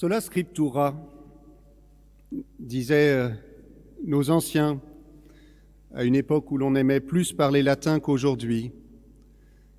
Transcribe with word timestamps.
Sola 0.00 0.20
scriptura, 0.20 0.94
disaient 2.60 3.14
euh, 3.14 3.30
nos 4.06 4.30
anciens, 4.30 4.80
à 5.92 6.04
une 6.04 6.14
époque 6.14 6.52
où 6.52 6.56
l'on 6.56 6.76
aimait 6.76 7.00
plus 7.00 7.32
parler 7.32 7.64
latin 7.64 7.98
qu'aujourd'hui. 7.98 8.70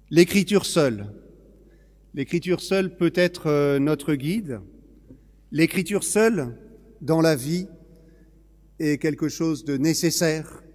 L'écriture 0.09 0.65
seule. 0.65 1.05
L'écriture 2.13 2.59
seule 2.59 2.97
peut 2.97 3.13
être 3.15 3.47
euh, 3.47 3.79
notre 3.79 4.13
guide. 4.15 4.59
L'écriture 5.53 6.03
seule, 6.03 6.53
dans 6.99 7.21
la 7.21 7.37
vie, 7.37 7.67
est 8.77 8.97
quelque 8.97 9.29
chose 9.29 9.63
de 9.63 9.77
nécessaire 9.77 10.65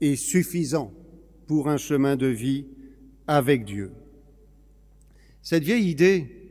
et 0.00 0.16
suffisant 0.16 0.92
pour 1.46 1.68
un 1.68 1.76
chemin 1.76 2.16
de 2.16 2.26
vie 2.26 2.66
avec 3.28 3.64
Dieu. 3.64 3.92
Cette 5.40 5.62
vieille 5.62 5.88
idée 5.88 6.45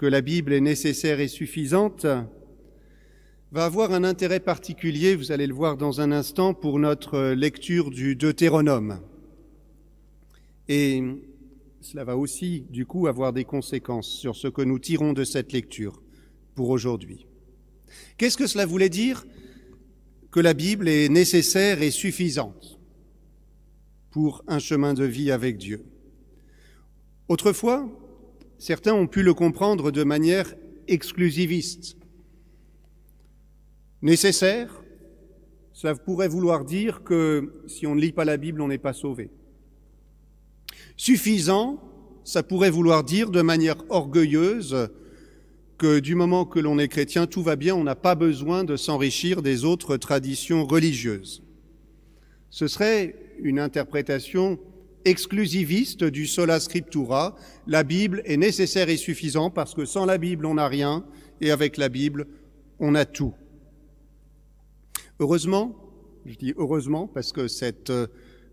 que 0.00 0.06
la 0.06 0.22
Bible 0.22 0.54
est 0.54 0.62
nécessaire 0.62 1.20
et 1.20 1.28
suffisante 1.28 2.06
va 3.52 3.66
avoir 3.66 3.92
un 3.92 4.02
intérêt 4.02 4.40
particulier, 4.40 5.14
vous 5.14 5.30
allez 5.30 5.46
le 5.46 5.52
voir 5.52 5.76
dans 5.76 6.00
un 6.00 6.10
instant, 6.10 6.54
pour 6.54 6.78
notre 6.78 7.32
lecture 7.32 7.90
du 7.90 8.16
Deutéronome. 8.16 9.02
Et 10.68 11.02
cela 11.82 12.04
va 12.04 12.16
aussi, 12.16 12.64
du 12.70 12.86
coup, 12.86 13.08
avoir 13.08 13.34
des 13.34 13.44
conséquences 13.44 14.08
sur 14.08 14.36
ce 14.36 14.48
que 14.48 14.62
nous 14.62 14.78
tirons 14.78 15.12
de 15.12 15.22
cette 15.22 15.52
lecture 15.52 16.00
pour 16.54 16.70
aujourd'hui. 16.70 17.26
Qu'est-ce 18.16 18.38
que 18.38 18.46
cela 18.46 18.64
voulait 18.64 18.88
dire 18.88 19.26
que 20.30 20.40
la 20.40 20.54
Bible 20.54 20.88
est 20.88 21.10
nécessaire 21.10 21.82
et 21.82 21.90
suffisante 21.90 22.80
pour 24.10 24.44
un 24.46 24.60
chemin 24.60 24.94
de 24.94 25.04
vie 25.04 25.30
avec 25.30 25.58
Dieu? 25.58 25.84
Autrefois, 27.28 27.86
certains 28.60 28.94
ont 28.94 29.06
pu 29.06 29.22
le 29.22 29.34
comprendre 29.34 29.90
de 29.90 30.04
manière 30.04 30.54
exclusiviste. 30.86 31.96
Nécessaire, 34.02 34.82
cela 35.72 35.94
pourrait 35.94 36.28
vouloir 36.28 36.64
dire 36.64 37.02
que 37.02 37.64
si 37.66 37.86
on 37.86 37.94
ne 37.94 38.00
lit 38.00 38.12
pas 38.12 38.26
la 38.26 38.36
Bible, 38.36 38.60
on 38.60 38.68
n'est 38.68 38.78
pas 38.78 38.92
sauvé. 38.92 39.30
Suffisant, 40.96 41.82
ça 42.22 42.42
pourrait 42.42 42.70
vouloir 42.70 43.02
dire 43.02 43.30
de 43.30 43.40
manière 43.40 43.76
orgueilleuse 43.88 44.90
que 45.78 45.98
du 45.98 46.14
moment 46.14 46.44
que 46.44 46.60
l'on 46.60 46.78
est 46.78 46.88
chrétien, 46.88 47.26
tout 47.26 47.42
va 47.42 47.56
bien, 47.56 47.74
on 47.74 47.84
n'a 47.84 47.96
pas 47.96 48.14
besoin 48.14 48.64
de 48.64 48.76
s'enrichir 48.76 49.40
des 49.40 49.64
autres 49.64 49.96
traditions 49.96 50.66
religieuses. 50.66 51.42
Ce 52.50 52.68
serait 52.68 53.16
une 53.38 53.58
interprétation 53.58 54.58
exclusiviste 55.04 56.04
du 56.04 56.26
sola 56.26 56.60
scriptura. 56.60 57.36
La 57.66 57.82
Bible 57.82 58.22
est 58.24 58.36
nécessaire 58.36 58.88
et 58.88 58.96
suffisant 58.96 59.50
parce 59.50 59.74
que 59.74 59.84
sans 59.84 60.06
la 60.06 60.18
Bible, 60.18 60.46
on 60.46 60.54
n'a 60.54 60.68
rien 60.68 61.04
et 61.40 61.50
avec 61.50 61.76
la 61.76 61.88
Bible, 61.88 62.26
on 62.78 62.94
a 62.94 63.04
tout. 63.04 63.34
Heureusement, 65.18 65.76
je 66.26 66.34
dis 66.34 66.54
heureusement 66.56 67.06
parce 67.06 67.32
que 67.32 67.48
cette 67.48 67.90
euh, 67.90 68.06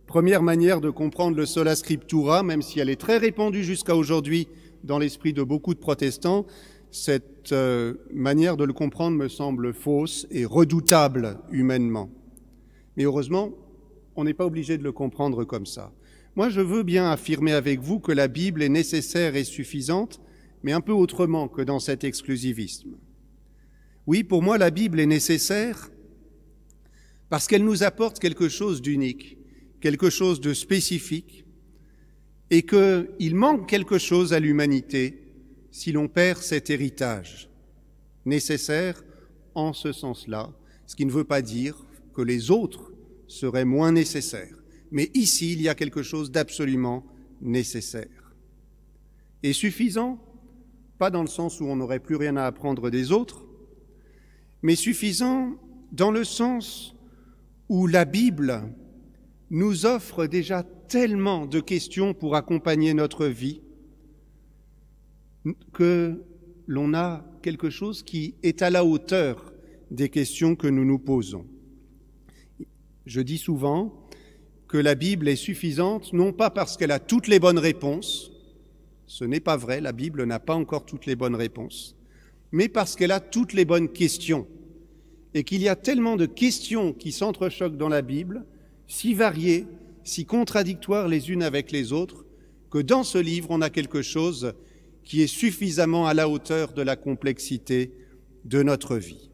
première 0.06 0.42
manière 0.42 0.82
de 0.82 0.90
comprendre 0.90 1.38
le 1.38 1.46
sola 1.46 1.76
scriptura, 1.76 2.44
même 2.44 2.62
si 2.62 2.80
elle 2.80 2.90
est 2.90 3.00
très 3.00 3.18
répandue 3.18 3.64
jusqu'à 3.64 3.96
aujourd'hui 3.96 4.48
dans 4.84 5.00
l'esprit 5.00 5.34
de 5.34 5.44
beaucoup 5.44 5.74
de 5.74 5.80
protestants, 5.80 6.46
cette 6.92 7.52
euh, 7.52 7.96
manière 8.12 8.58
de 8.58 8.64
le 8.64 8.74
comprendre 8.74 9.18
me 9.18 9.28
semble 9.28 9.74
fausse 9.74 10.28
et 10.32 10.46
redoutable 10.46 11.40
humainement. 11.52 12.10
Mais 12.96 13.04
heureusement, 13.04 13.52
on 14.16 14.24
n'est 14.24 14.34
pas 14.34 14.46
obligé 14.46 14.78
de 14.78 14.84
le 14.84 14.92
comprendre 14.92 15.44
comme 15.44 15.66
ça. 15.66 15.92
Moi, 16.38 16.50
je 16.50 16.62
veux 16.62 16.84
bien 16.84 17.10
affirmer 17.10 17.52
avec 17.54 17.80
vous 17.80 18.00
que 18.00 18.12
la 18.12 18.28
Bible 18.28 18.62
est 18.62 18.70
nécessaire 18.70 19.36
et 19.36 19.44
suffisante, 19.44 20.22
mais 20.62 20.72
un 20.72 20.82
peu 20.82 20.92
autrement 20.92 21.48
que 21.48 21.64
dans 21.64 21.80
cet 21.80 22.04
exclusivisme. 22.04 22.92
Oui, 24.06 24.24
pour 24.24 24.44
moi, 24.44 24.60
la 24.60 24.70
Bible 24.70 25.00
est 25.00 25.08
nécessaire 25.08 25.90
parce 27.30 27.48
qu'elle 27.48 27.64
nous 27.64 27.82
apporte 27.82 28.20
quelque 28.20 28.50
chose 28.50 28.84
d'unique, 28.84 29.40
quelque 29.82 30.12
chose 30.12 30.40
de 30.40 30.54
spécifique, 30.54 31.44
et 32.52 32.62
qu'il 32.62 33.34
manque 33.34 33.68
quelque 33.68 33.98
chose 33.98 34.32
à 34.32 34.40
l'humanité 34.40 35.24
si 35.72 35.92
l'on 35.92 36.08
perd 36.08 36.44
cet 36.44 36.70
héritage 36.70 37.50
nécessaire 38.26 39.04
en 39.56 39.74
ce 39.74 39.92
sens-là, 39.92 40.52
ce 40.86 40.96
qui 40.96 41.08
ne 41.08 41.12
veut 41.12 41.24
pas 41.24 41.42
dire 41.42 41.84
que 42.14 42.22
les 42.22 42.52
autres 42.52 42.92
seraient 43.28 43.66
moins 43.66 43.92
nécessaires. 43.92 44.54
Mais 44.92 45.12
ici, 45.14 45.54
il 45.54 45.62
y 45.62 45.70
a 45.70 45.76
quelque 45.76 46.04
chose 46.04 46.32
d'absolument 46.32 47.06
nécessaire. 47.42 48.36
Et 49.44 49.54
suffisant, 49.54 50.20
pas 50.98 51.10
dans 51.12 51.22
le 51.22 51.28
sens 51.28 51.62
où 51.62 51.66
on 51.66 51.76
n'aurait 51.76 52.00
plus 52.00 52.16
rien 52.16 52.38
à 52.38 52.46
apprendre 52.46 52.90
des 52.90 53.12
autres, 53.12 53.46
mais 54.62 54.76
suffisant 54.76 55.56
dans 55.92 56.12
le 56.12 56.24
sens 56.24 56.96
où 57.70 57.88
la 57.88 58.06
Bible 58.06 58.64
nous 59.50 59.86
offre 59.86 60.26
déjà 60.26 60.64
tellement 60.64 61.46
de 61.46 61.60
questions 61.60 62.14
pour 62.14 62.36
accompagner 62.36 62.94
notre 62.94 63.28
vie 63.28 63.62
que 65.74 66.24
l'on 66.66 66.94
a 66.94 67.26
quelque 67.42 67.70
chose 67.70 68.04
qui 68.04 68.36
est 68.44 68.62
à 68.62 68.70
la 68.70 68.84
hauteur 68.84 69.54
des 69.92 70.10
questions 70.10 70.56
que 70.56 70.68
nous 70.68 70.84
nous 70.84 71.00
posons. 71.00 71.46
Je 73.06 73.22
dis 73.22 73.38
souvent 73.38 74.07
que 74.68 74.78
la 74.78 74.96
Bible 74.96 75.28
est 75.28 75.38
suffisante, 75.38 76.14
non 76.14 76.34
pas 76.34 76.50
parce 76.50 76.76
qu'elle 76.78 76.92
a 76.92 77.00
toutes 77.00 77.28
les 77.28 77.40
bonnes 77.40 77.58
réponses, 77.58 78.32
ce 79.06 79.24
n'est 79.24 79.40
pas 79.40 79.56
vrai, 79.56 79.80
la 79.80 79.94
Bible 79.94 80.26
n'a 80.26 80.40
pas 80.40 80.56
encore 80.56 80.86
toutes 80.86 81.06
les 81.06 81.16
bonnes 81.16 81.36
réponses, 81.36 81.96
mais 82.52 82.68
parce 82.68 82.96
qu'elle 82.96 83.12
a 83.12 83.20
toutes 83.20 83.54
les 83.54 83.66
bonnes 83.66 83.90
questions, 83.90 84.48
et 85.34 85.44
qu'il 85.44 85.62
y 85.62 85.70
a 85.70 85.76
tellement 85.76 86.16
de 86.16 86.26
questions 86.26 86.94
qui 86.94 87.12
s'entrechoquent 87.12 87.78
dans 87.78 87.90
la 87.90 88.02
Bible, 88.02 88.46
si 88.88 89.14
variées, 89.14 89.66
si 90.04 90.26
contradictoires 90.26 91.08
les 91.08 91.32
unes 91.32 91.44
avec 91.44 91.72
les 91.72 91.94
autres, 91.94 92.26
que 92.70 92.80
dans 92.80 93.04
ce 93.04 93.18
livre, 93.18 93.48
on 93.52 93.62
a 93.62 93.70
quelque 93.70 94.02
chose 94.02 94.54
qui 95.04 95.22
est 95.22 95.28
suffisamment 95.28 96.08
à 96.08 96.14
la 96.14 96.28
hauteur 96.28 96.74
de 96.74 96.82
la 96.82 96.98
complexité 96.98 97.94
de 98.44 98.64
notre 98.64 98.98
vie. 98.98 99.30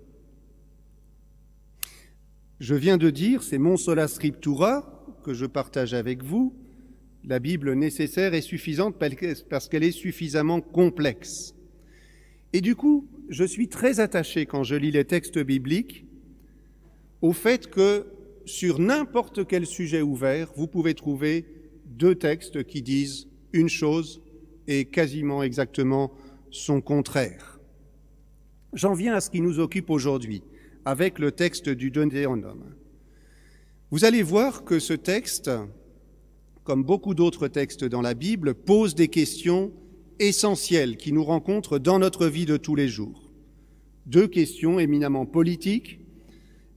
Je 2.60 2.76
viens 2.76 2.98
de 2.98 3.10
dire, 3.10 3.42
c'est 3.42 3.58
mon 3.58 3.78
sola 3.78 4.08
scriptura 4.08 4.93
que 5.24 5.34
je 5.34 5.46
partage 5.46 5.94
avec 5.94 6.24
vous, 6.24 6.54
la 7.26 7.40
Bible 7.40 7.74
nécessaire 7.74 8.34
et 8.34 8.42
suffisante 8.42 8.96
parce 9.50 9.70
qu'elle 9.70 9.84
est 9.84 9.92
suffisamment 9.92 10.62
complexe. 10.62 11.56
Et 12.52 12.62
du 12.62 12.76
coup, 12.76 13.08
je 13.30 13.44
suis 13.44 13.70
très 13.70 14.00
attaché 14.00 14.46
quand 14.46 14.64
je 14.64 14.76
lis 14.76 14.92
les 14.92 15.06
textes 15.06 15.40
bibliques 15.40 16.06
au 17.22 17.32
fait 17.32 17.70
que 17.70 18.06
sur 18.46 18.80
n'importe 18.80 19.48
quel 19.48 19.66
sujet 19.66 20.02
ouvert, 20.02 20.52
vous 20.56 20.68
pouvez 20.68 20.94
trouver 20.94 21.46
deux 21.86 22.16
textes 22.16 22.64
qui 22.66 22.82
disent 22.82 23.28
une 23.54 23.70
chose 23.70 24.22
et 24.68 24.86
quasiment 24.86 25.42
exactement 25.42 26.12
son 26.52 26.82
contraire. 26.82 27.60
J'en 28.74 28.94
viens 28.94 29.14
à 29.14 29.22
ce 29.22 29.30
qui 29.30 29.42
nous 29.42 29.60
occupe 29.60 29.90
aujourd'hui, 29.90 30.44
avec 30.84 31.20
le 31.20 31.32
texte 31.32 31.70
du 31.70 31.92
Deutéronome. 31.92 32.76
Vous 33.94 34.06
allez 34.06 34.24
voir 34.24 34.64
que 34.64 34.80
ce 34.80 34.94
texte, 34.94 35.52
comme 36.64 36.84
beaucoup 36.84 37.14
d'autres 37.14 37.48
textes 37.48 37.84
dans 37.86 38.02
la 38.02 38.16
Bible, 38.16 38.56
pose 38.56 38.96
des 38.96 39.08
questions 39.08 39.72
essentielles 40.18 40.98
qui 40.98 41.14
nous 41.14 41.24
rencontrent 41.24 41.78
dans 41.78 42.00
notre 42.00 42.26
vie 42.26 42.48
de 42.48 42.58
tous 42.58 42.74
les 42.74 42.88
jours. 42.88 43.30
Deux 44.08 44.26
questions 44.28 44.80
éminemment 44.80 45.28
politiques, 45.28 46.00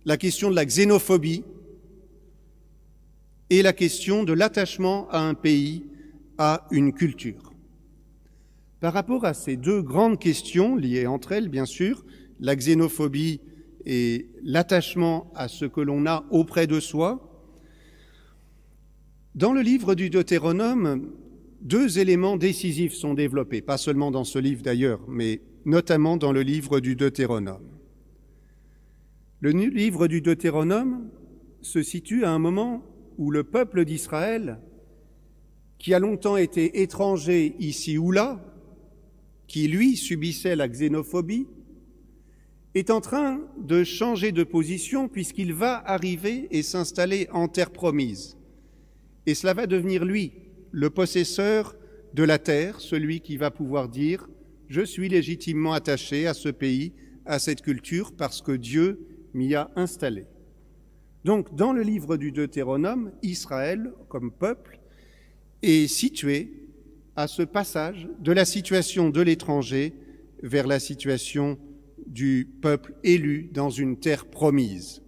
la 0.05 0.19
question 0.19 0.51
de 0.51 0.57
la 0.57 0.67
xénophobie 0.67 1.43
et 3.49 3.63
la 3.63 3.73
question 3.73 4.23
de 4.23 4.35
l'attachement 4.35 5.09
à 5.09 5.21
un 5.21 5.33
pays, 5.33 5.87
à 6.37 6.67
une 6.71 6.93
culture. 6.93 7.55
Par 8.81 8.93
rapport 8.93 9.25
à 9.25 9.33
ces 9.33 9.57
deux 9.57 9.81
grandes 9.81 10.19
questions 10.19 10.77
liées 10.77 11.07
entre 11.07 11.33
elles, 11.33 11.49
bien 11.49 11.65
sûr, 11.65 12.05
la 12.41 12.57
xénophobie 12.57 13.41
et 13.87 14.29
l'attachement 14.43 15.33
à 15.35 15.47
ce 15.47 15.65
que 15.65 15.81
l'on 15.81 16.07
a 16.07 16.27
auprès 16.31 16.67
de 16.67 16.81
soi, 16.81 17.23
dans 19.37 19.53
le 19.53 19.61
livre 19.61 19.95
du 19.95 20.11
Deutéronome, 20.11 21.13
deux 21.61 21.99
éléments 21.99 22.37
décisifs 22.37 22.95
sont 22.95 23.15
développés, 23.15 23.63
pas 23.63 23.79
seulement 23.79 24.11
dans 24.11 24.25
ce 24.25 24.39
livre 24.39 24.63
d'ailleurs, 24.63 25.01
mais 25.09 25.41
notamment 25.65 26.17
dans 26.17 26.33
le 26.33 26.43
livre 26.43 26.81
du 26.81 26.97
Deutéronome. 26.97 27.79
Le 29.41 29.51
livre 29.51 30.09
du 30.09 30.21
Deutéronome 30.21 31.09
se 31.61 31.83
situe 31.83 32.25
à 32.25 32.31
un 32.31 32.39
moment 32.39 32.83
où 33.19 33.31
le 33.31 33.45
peuple 33.45 33.85
d'Israël, 33.85 34.59
qui 35.79 35.95
a 35.95 35.99
longtemps 35.99 36.37
été 36.37 36.83
étranger 36.83 37.55
ici 37.59 37.99
ou 37.99 38.11
là, 38.11 38.41
qui 39.47 39.69
lui 39.69 39.97
subissait 39.97 40.57
la 40.57 40.69
xénophobie, 40.69 41.47
est 42.77 42.91
en 42.91 43.01
train 43.01 43.41
de 43.57 43.85
changer 43.85 44.33
de 44.33 44.45
position 44.45 45.09
puisqu'il 45.09 45.55
va 45.55 45.83
arriver 45.89 46.47
et 46.51 46.63
s'installer 46.63 47.27
en 47.33 47.49
terre 47.49 47.71
promise. 47.71 48.37
Et 49.25 49.35
cela 49.35 49.55
va 49.55 49.67
devenir 49.67 50.05
lui, 50.05 50.33
le 50.73 50.91
possesseur 50.91 51.75
de 52.13 52.23
la 52.23 52.39
terre, 52.39 52.83
celui 52.83 53.21
qui 53.21 53.39
va 53.39 53.51
pouvoir 53.51 53.89
dire 53.89 54.29
je 54.69 54.83
suis 54.83 55.09
légitimement 55.09 55.73
attaché 55.73 56.27
à 56.27 56.35
ce 56.35 56.51
pays, 56.51 56.93
à 57.25 57.39
cette 57.39 57.63
culture, 57.63 58.13
parce 58.15 58.43
que 58.43 58.53
Dieu 58.53 59.01
m'y 59.33 59.55
a 59.55 59.71
installé. 59.77 60.27
Donc, 61.25 61.55
dans 61.55 61.73
le 61.73 61.83
livre 61.83 62.17
du 62.17 62.31
Deutéronome, 62.31 63.13
Israël, 63.23 63.93
comme 64.09 64.33
peuple, 64.33 64.81
est 65.63 65.87
situé 65.87 66.69
à 67.15 67.27
ce 67.27 67.43
passage 67.43 68.09
de 68.19 68.33
la 68.33 68.45
situation 68.45 69.09
de 69.09 69.23
l'étranger 69.23 69.95
vers 70.43 70.67
la 70.67 70.79
situation 70.79 71.59
du 72.07 72.49
peuple 72.61 72.95
élu 73.05 73.51
dans 73.53 73.71
une 73.71 73.99
terre 73.99 74.27
promise. 74.27 75.03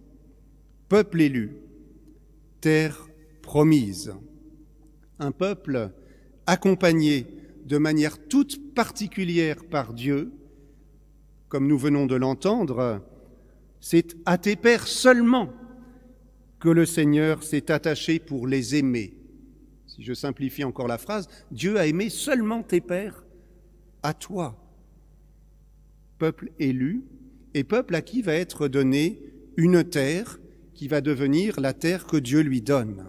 Peuple 0.87 1.21
élu, 1.21 1.57
terre 2.61 3.07
promise. 3.41 4.13
Un 5.19 5.31
peuple 5.31 5.91
accompagné 6.45 7.27
de 7.65 7.77
manière 7.77 8.17
toute 8.27 8.73
particulière 8.73 9.63
par 9.69 9.93
Dieu, 9.93 10.31
comme 11.47 11.67
nous 11.67 11.77
venons 11.77 12.05
de 12.05 12.15
l'entendre, 12.15 13.01
c'est 13.79 14.15
à 14.25 14.37
tes 14.37 14.55
pères 14.55 14.87
seulement 14.87 15.53
que 16.59 16.69
le 16.69 16.85
Seigneur 16.85 17.43
s'est 17.43 17.71
attaché 17.71 18.19
pour 18.19 18.47
les 18.47 18.75
aimer. 18.75 19.13
Si 19.87 20.03
je 20.03 20.13
simplifie 20.13 20.63
encore 20.63 20.87
la 20.87 20.97
phrase, 20.97 21.27
Dieu 21.51 21.77
a 21.77 21.87
aimé 21.87 22.09
seulement 22.09 22.63
tes 22.63 22.81
pères 22.81 23.25
à 24.03 24.13
toi, 24.13 24.57
peuple 26.19 26.51
élu, 26.59 27.03
et 27.55 27.63
peuple 27.63 27.95
à 27.95 28.01
qui 28.01 28.21
va 28.21 28.33
être 28.35 28.67
donné 28.67 29.19
une 29.57 29.83
terre 29.83 30.39
qui 30.75 30.87
va 30.87 31.01
devenir 31.01 31.59
la 31.59 31.73
terre 31.73 32.05
que 32.05 32.17
Dieu 32.17 32.41
lui 32.41 32.61
donne. 32.61 33.05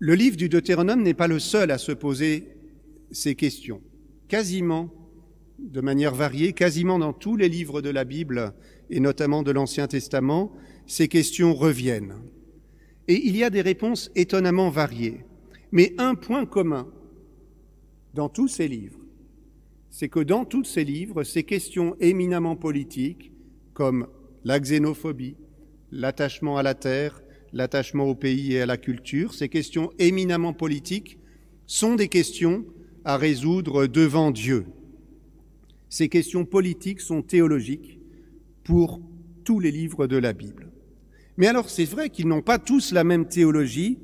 Le 0.00 0.14
livre 0.14 0.36
du 0.36 0.48
Deutéronome 0.48 1.02
n'est 1.02 1.14
pas 1.14 1.28
le 1.28 1.38
seul 1.38 1.70
à 1.70 1.78
se 1.78 1.92
poser 1.92 2.48
ces 3.10 3.34
questions. 3.34 3.80
Quasiment, 4.28 4.92
de 5.58 5.80
manière 5.80 6.14
variée, 6.14 6.52
quasiment 6.52 6.98
dans 6.98 7.12
tous 7.12 7.36
les 7.36 7.48
livres 7.48 7.80
de 7.80 7.90
la 7.90 8.04
Bible, 8.04 8.52
et 8.90 9.00
notamment 9.00 9.42
de 9.42 9.50
l'Ancien 9.50 9.86
Testament, 9.86 10.52
ces 10.86 11.08
questions 11.08 11.54
reviennent. 11.54 12.14
Et 13.08 13.26
il 13.26 13.36
y 13.36 13.44
a 13.44 13.50
des 13.50 13.62
réponses 13.62 14.10
étonnamment 14.14 14.70
variées. 14.70 15.24
Mais 15.72 15.94
un 15.98 16.14
point 16.14 16.46
commun 16.46 16.88
dans 18.14 18.28
tous 18.28 18.48
ces 18.48 18.68
livres, 18.68 18.98
c'est 19.98 20.08
que 20.08 20.20
dans 20.20 20.44
tous 20.44 20.62
ces 20.62 20.84
livres, 20.84 21.24
ces 21.24 21.42
questions 21.42 21.96
éminemment 21.98 22.54
politiques, 22.54 23.32
comme 23.74 24.06
la 24.44 24.60
xénophobie, 24.60 25.34
l'attachement 25.90 26.56
à 26.56 26.62
la 26.62 26.74
terre, 26.74 27.20
l'attachement 27.52 28.04
au 28.04 28.14
pays 28.14 28.52
et 28.52 28.60
à 28.60 28.66
la 28.66 28.76
culture, 28.76 29.34
ces 29.34 29.48
questions 29.48 29.90
éminemment 29.98 30.52
politiques 30.52 31.18
sont 31.66 31.96
des 31.96 32.06
questions 32.06 32.64
à 33.04 33.16
résoudre 33.16 33.88
devant 33.88 34.30
Dieu. 34.30 34.66
Ces 35.88 36.08
questions 36.08 36.44
politiques 36.44 37.00
sont 37.00 37.22
théologiques 37.22 37.98
pour 38.62 39.00
tous 39.42 39.58
les 39.58 39.72
livres 39.72 40.06
de 40.06 40.16
la 40.16 40.32
Bible. 40.32 40.70
Mais 41.38 41.48
alors 41.48 41.68
c'est 41.68 41.86
vrai 41.86 42.08
qu'ils 42.08 42.28
n'ont 42.28 42.40
pas 42.40 42.60
tous 42.60 42.92
la 42.92 43.02
même 43.02 43.26
théologie 43.26 43.98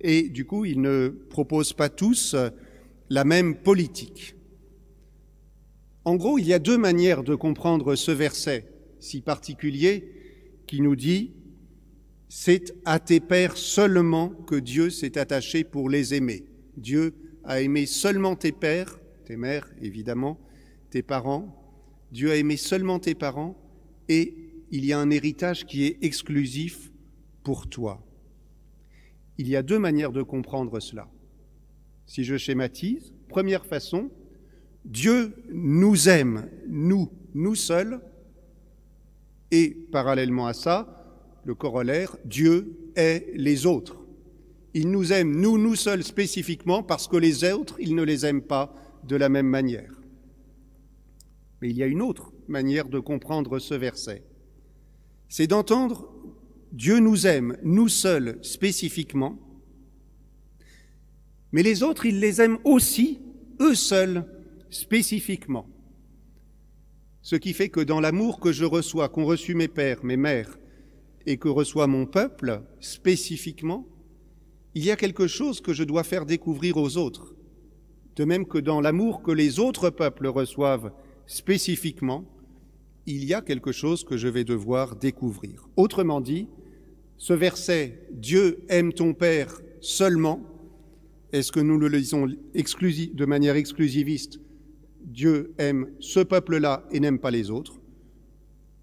et 0.00 0.28
du 0.28 0.44
coup 0.44 0.64
ils 0.64 0.80
ne 0.80 1.08
proposent 1.08 1.72
pas 1.72 1.88
tous 1.88 2.36
la 3.08 3.24
même 3.24 3.56
politique. 3.56 4.36
En 6.04 6.16
gros, 6.16 6.38
il 6.38 6.46
y 6.46 6.54
a 6.54 6.58
deux 6.58 6.78
manières 6.78 7.22
de 7.22 7.34
comprendre 7.34 7.94
ce 7.94 8.10
verset 8.10 8.66
si 9.00 9.20
particulier 9.20 10.12
qui 10.66 10.80
nous 10.80 10.96
dit 10.96 11.32
c'est 12.28 12.74
à 12.84 13.00
tes 13.00 13.18
pères 13.18 13.56
seulement 13.56 14.28
que 14.28 14.54
Dieu 14.54 14.88
s'est 14.88 15.18
attaché 15.18 15.64
pour 15.64 15.90
les 15.90 16.14
aimer. 16.14 16.44
Dieu 16.76 17.14
a 17.42 17.60
aimé 17.60 17.86
seulement 17.86 18.36
tes 18.36 18.52
pères, 18.52 19.00
tes 19.24 19.36
mères 19.36 19.68
évidemment, 19.82 20.38
tes 20.90 21.02
parents. 21.02 21.56
Dieu 22.12 22.30
a 22.30 22.36
aimé 22.36 22.56
seulement 22.56 23.00
tes 23.00 23.16
parents 23.16 23.60
et 24.08 24.34
il 24.70 24.84
y 24.84 24.92
a 24.92 25.00
un 25.00 25.10
héritage 25.10 25.66
qui 25.66 25.84
est 25.84 25.98
exclusif 26.02 26.92
pour 27.42 27.68
toi. 27.68 28.06
Il 29.36 29.48
y 29.48 29.56
a 29.56 29.62
deux 29.62 29.78
manières 29.78 30.12
de 30.12 30.22
comprendre 30.22 30.78
cela. 30.78 31.08
Si 32.06 32.22
je 32.22 32.36
schématise, 32.36 33.12
première 33.28 33.66
façon, 33.66 34.10
Dieu 34.84 35.34
nous 35.52 36.08
aime, 36.08 36.48
nous, 36.68 37.10
nous 37.34 37.54
seuls, 37.54 38.00
et 39.50 39.70
parallèlement 39.90 40.46
à 40.46 40.52
ça, 40.52 40.96
le 41.44 41.54
corollaire, 41.54 42.16
Dieu 42.24 42.90
est 42.96 43.26
les 43.34 43.66
autres. 43.66 43.96
Il 44.74 44.90
nous 44.90 45.12
aime, 45.12 45.34
nous, 45.34 45.58
nous 45.58 45.74
seuls 45.74 46.04
spécifiquement, 46.04 46.82
parce 46.82 47.08
que 47.08 47.16
les 47.16 47.44
autres, 47.52 47.76
il 47.80 47.94
ne 47.94 48.02
les 48.02 48.24
aime 48.24 48.42
pas 48.42 48.74
de 49.06 49.16
la 49.16 49.28
même 49.28 49.48
manière. 49.48 49.92
Mais 51.60 51.70
il 51.70 51.76
y 51.76 51.82
a 51.82 51.86
une 51.86 52.02
autre 52.02 52.32
manière 52.48 52.88
de 52.88 53.00
comprendre 53.00 53.58
ce 53.58 53.74
verset. 53.74 54.24
C'est 55.28 55.46
d'entendre 55.46 56.12
Dieu 56.72 57.00
nous 57.00 57.26
aime, 57.26 57.56
nous 57.62 57.88
seuls 57.88 58.38
spécifiquement, 58.42 59.38
mais 61.52 61.62
les 61.62 61.82
autres, 61.82 62.06
il 62.06 62.20
les 62.20 62.40
aime 62.40 62.58
aussi, 62.64 63.18
eux 63.60 63.74
seuls, 63.74 64.24
spécifiquement. 64.70 65.68
Ce 67.22 67.36
qui 67.36 67.52
fait 67.52 67.68
que 67.68 67.80
dans 67.80 68.00
l'amour 68.00 68.40
que 68.40 68.52
je 68.52 68.64
reçois, 68.64 69.08
qu'ont 69.08 69.26
reçu 69.26 69.54
mes 69.54 69.68
pères, 69.68 70.04
mes 70.04 70.16
mères, 70.16 70.58
et 71.26 71.36
que 71.36 71.48
reçoit 71.48 71.86
mon 71.86 72.06
peuple 72.06 72.62
spécifiquement, 72.80 73.86
il 74.74 74.84
y 74.84 74.90
a 74.90 74.96
quelque 74.96 75.26
chose 75.26 75.60
que 75.60 75.72
je 75.72 75.84
dois 75.84 76.04
faire 76.04 76.24
découvrir 76.24 76.76
aux 76.76 76.96
autres. 76.96 77.34
De 78.16 78.24
même 78.24 78.46
que 78.46 78.58
dans 78.58 78.80
l'amour 78.80 79.22
que 79.22 79.30
les 79.30 79.58
autres 79.58 79.90
peuples 79.90 80.28
reçoivent 80.28 80.92
spécifiquement, 81.26 82.24
il 83.06 83.24
y 83.24 83.34
a 83.34 83.42
quelque 83.42 83.72
chose 83.72 84.04
que 84.04 84.16
je 84.16 84.28
vais 84.28 84.44
devoir 84.44 84.96
découvrir. 84.96 85.68
Autrement 85.76 86.20
dit, 86.20 86.48
ce 87.16 87.32
verset 87.32 88.06
Dieu 88.12 88.64
aime 88.68 88.92
ton 88.92 89.14
Père 89.14 89.60
seulement, 89.80 90.42
est-ce 91.32 91.52
que 91.52 91.60
nous 91.60 91.78
le 91.78 91.88
lisons 91.88 92.26
de 92.26 93.24
manière 93.24 93.56
exclusiviste 93.56 94.40
Dieu 95.04 95.54
aime 95.58 95.90
ce 96.00 96.20
peuple-là 96.20 96.84
et 96.90 97.00
n'aime 97.00 97.18
pas 97.18 97.30
les 97.30 97.50
autres 97.50 97.80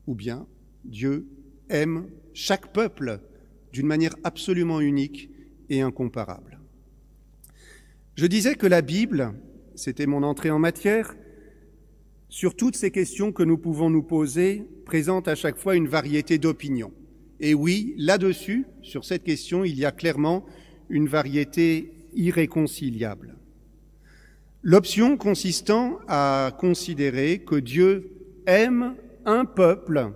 Ou 0.08 0.16
bien 0.16 0.48
Dieu 0.84 1.28
aime 1.70 2.08
chaque 2.34 2.72
peuple 2.74 3.20
d'une 3.72 3.88
manière 3.88 4.16
absolument 4.24 4.80
unique 4.80 5.30
et 5.70 5.82
incomparable. 5.82 6.60
Je 8.16 8.26
disais 8.26 8.56
que 8.56 8.68
la 8.68 8.82
Bible, 8.82 9.34
c'était 9.76 10.08
mon 10.08 10.24
entrée 10.24 10.50
en 10.50 10.60
matière, 10.60 11.16
sur 12.30 12.56
toutes 12.56 12.76
ces 12.76 12.92
questions 12.92 13.32
que 13.32 13.44
nous 13.44 13.58
pouvons 13.58 13.90
nous 13.90 14.04
poser, 14.04 14.64
présente 14.86 15.28
à 15.28 15.36
chaque 15.36 15.58
fois 15.58 15.76
une 15.76 15.88
variété 15.88 16.38
d'opinions. 16.38 16.94
Et 17.40 17.54
oui, 17.54 17.94
là-dessus, 17.98 18.66
sur 18.82 19.06
cette 19.06 19.24
question, 19.24 19.64
il 19.64 19.78
y 19.78 19.86
a 19.86 19.92
clairement 19.92 20.46
une 20.90 21.08
variété 21.08 21.94
irréconciliable. 22.16 23.37
L'option 24.70 25.16
consistant 25.16 25.98
à 26.10 26.52
considérer 26.60 27.40
que 27.40 27.56
Dieu 27.56 28.12
aime 28.48 28.98
un 29.24 29.46
peuple 29.46 30.12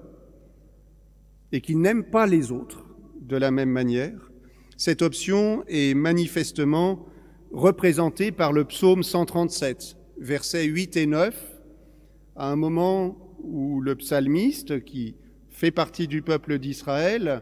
et 1.53 1.61
qui 1.61 1.77
n'aiment 1.77 2.03
pas 2.03 2.27
les 2.27 2.51
autres 2.51 2.85
de 3.21 3.37
la 3.37 3.49
même 3.49 3.69
manière, 3.69 4.29
cette 4.75 5.03
option 5.03 5.63
est 5.69 5.93
manifestement 5.93 7.05
représentée 7.53 8.33
par 8.33 8.51
le 8.51 8.65
psaume 8.65 9.03
137, 9.03 9.95
versets 10.19 10.65
8 10.65 10.97
et 10.97 11.05
9, 11.05 11.61
à 12.35 12.51
un 12.51 12.57
moment 12.57 13.15
où 13.41 13.79
le 13.79 13.95
psalmiste, 13.95 14.83
qui 14.83 15.15
fait 15.49 15.71
partie 15.71 16.09
du 16.09 16.23
peuple 16.23 16.59
d'Israël, 16.59 17.41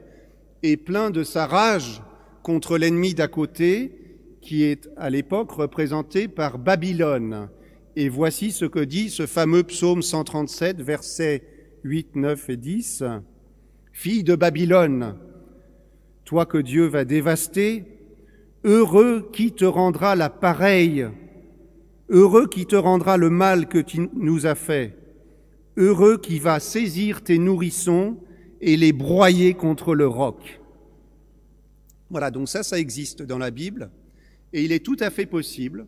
est 0.62 0.78
plein 0.78 1.10
de 1.10 1.24
sa 1.24 1.48
rage 1.48 2.04
contre 2.44 2.78
l'ennemi 2.78 3.16
d'à 3.16 3.28
côté, 3.28 4.09
qui 4.42 4.64
est 4.64 4.90
à 4.98 5.10
l'époque 5.10 5.52
représenté 5.52 6.28
par 6.28 6.60
Babylone. 6.60 7.50
Et 7.96 8.10
voici 8.10 8.52
ce 8.52 8.66
que 8.66 8.80
dit 8.80 9.10
ce 9.10 9.26
fameux 9.26 9.64
psaume 9.64 10.02
137, 10.02 10.82
versets 10.82 11.44
8, 11.84 12.16
9 12.16 12.50
et 12.50 12.58
10. 12.58 13.04
Fille 13.92 14.24
de 14.24 14.36
Babylone, 14.36 15.16
toi 16.24 16.46
que 16.46 16.58
Dieu 16.58 16.86
va 16.86 17.06
dévaster, 17.06 17.86
heureux 18.64 19.30
qui 19.34 19.52
te 19.52 19.66
rendra 19.66 20.16
la 20.16 20.30
pareille, 20.30 21.08
heureux 22.10 22.48
qui 22.48 22.66
te 22.66 22.76
rendra 22.76 23.18
le 23.18 23.30
mal 23.30 23.68
que 23.68 23.80
tu 23.80 24.10
nous 24.14 24.46
as 24.46 24.56
fait, 24.56 24.96
heureux 25.78 26.18
qui 26.18 26.40
va 26.40 26.60
saisir 26.60 27.24
tes 27.24 27.38
nourrissons 27.38 28.18
et 28.62 28.78
les 28.78 28.94
broyer 28.94 29.54
contre 29.54 29.96
le 29.96 30.08
roc. 30.08 30.62
Voilà, 32.10 32.32
donc 32.32 32.50
ça, 32.50 32.64
ça 32.64 32.80
existe 32.80 33.22
dans 33.22 33.38
la 33.38 33.52
Bible, 33.52 33.92
et 34.54 34.64
il 34.64 34.72
est 34.72 34.84
tout 34.86 34.98
à 35.00 35.10
fait 35.10 35.26
possible, 35.26 35.86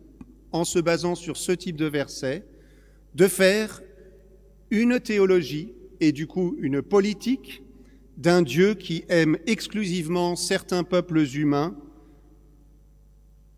en 0.52 0.64
se 0.64 0.78
basant 0.78 1.14
sur 1.14 1.36
ce 1.36 1.52
type 1.52 1.76
de 1.76 1.86
verset, 1.86 2.44
de 3.14 3.26
faire 3.26 3.82
une 4.70 5.00
théologie 5.00 5.72
et 6.00 6.12
du 6.12 6.26
coup 6.26 6.56
une 6.60 6.82
politique 6.82 7.62
d'un 8.16 8.42
Dieu 8.42 8.74
qui 8.74 9.04
aime 9.08 9.38
exclusivement 9.46 10.36
certains 10.36 10.84
peuples 10.84 11.24
humains 11.34 11.76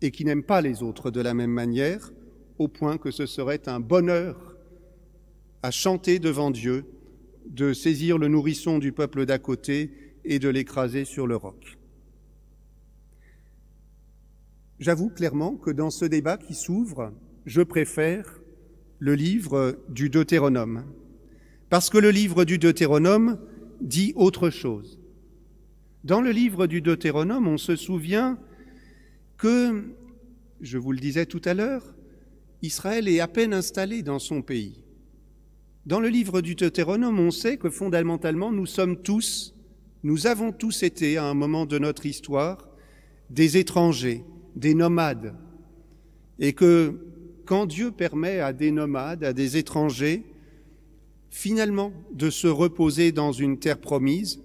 et 0.01 0.11
qui 0.11 0.25
n'aime 0.25 0.43
pas 0.43 0.61
les 0.61 0.83
autres 0.83 1.11
de 1.11 1.21
la 1.21 1.33
même 1.33 1.51
manière, 1.51 2.11
au 2.57 2.67
point 2.67 2.97
que 2.97 3.11
ce 3.11 3.25
serait 3.25 3.67
un 3.67 3.79
bonheur 3.79 4.55
à 5.61 5.71
chanter 5.71 6.19
devant 6.19 6.51
Dieu, 6.51 6.85
de 7.47 7.73
saisir 7.73 8.17
le 8.17 8.27
nourrisson 8.27 8.79
du 8.79 8.91
peuple 8.91 9.25
d'à 9.25 9.39
côté 9.39 9.91
et 10.23 10.39
de 10.39 10.49
l'écraser 10.49 11.05
sur 11.05 11.27
le 11.27 11.35
roc. 11.35 11.74
J'avoue 14.79 15.09
clairement 15.09 15.55
que 15.55 15.71
dans 15.71 15.89
ce 15.89 16.03
débat 16.03 16.37
qui 16.37 16.53
s'ouvre, 16.53 17.13
je 17.45 17.61
préfère 17.61 18.41
le 18.99 19.15
livre 19.15 19.77
du 19.89 20.09
Deutéronome, 20.09 20.83
parce 21.69 21.89
que 21.89 21.97
le 21.97 22.09
livre 22.09 22.43
du 22.43 22.57
Deutéronome 22.57 23.39
dit 23.79 24.11
autre 24.15 24.49
chose. 24.49 24.99
Dans 26.03 26.21
le 26.21 26.31
livre 26.31 26.67
du 26.67 26.81
Deutéronome, 26.81 27.47
on 27.47 27.57
se 27.57 27.75
souvient 27.75 28.37
que, 29.37 29.95
je 30.59 30.77
vous 30.77 30.91
le 30.91 30.99
disais 30.99 31.25
tout 31.25 31.41
à 31.45 31.53
l'heure, 31.53 31.95
Israël 32.61 33.07
est 33.07 33.21
à 33.21 33.27
peine 33.27 33.53
installé 33.53 34.03
dans 34.03 34.19
son 34.19 34.41
pays. 34.41 34.83
Dans 35.85 35.99
le 35.99 36.09
livre 36.09 36.41
du 36.41 36.55
Deutéronome, 36.55 37.19
on 37.19 37.31
sait 37.31 37.57
que 37.57 37.69
fondamentalement, 37.69 38.51
nous 38.51 38.65
sommes 38.65 39.01
tous, 39.01 39.55
nous 40.03 40.27
avons 40.27 40.51
tous 40.51 40.83
été 40.83 41.17
à 41.17 41.25
un 41.25 41.33
moment 41.33 41.65
de 41.65 41.79
notre 41.79 42.05
histoire 42.05 42.67
des 43.29 43.57
étrangers, 43.57 44.23
des 44.55 44.73
nomades, 44.73 45.35
et 46.39 46.53
que 46.53 46.99
quand 47.45 47.65
Dieu 47.65 47.91
permet 47.91 48.39
à 48.39 48.53
des 48.53 48.71
nomades, 48.71 49.23
à 49.23 49.33
des 49.33 49.57
étrangers, 49.57 50.23
finalement 51.29 51.93
de 52.13 52.29
se 52.29 52.47
reposer 52.47 53.11
dans 53.11 53.31
une 53.31 53.59
terre 53.59 53.79
promise, 53.79 54.41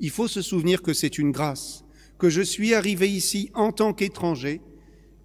il 0.00 0.10
faut 0.10 0.28
se 0.28 0.42
souvenir 0.42 0.82
que 0.82 0.92
c'est 0.92 1.18
une 1.18 1.32
grâce, 1.32 1.84
que 2.18 2.28
je 2.28 2.42
suis 2.42 2.74
arrivé 2.74 3.08
ici 3.08 3.50
en 3.54 3.72
tant 3.72 3.92
qu'étranger, 3.92 4.60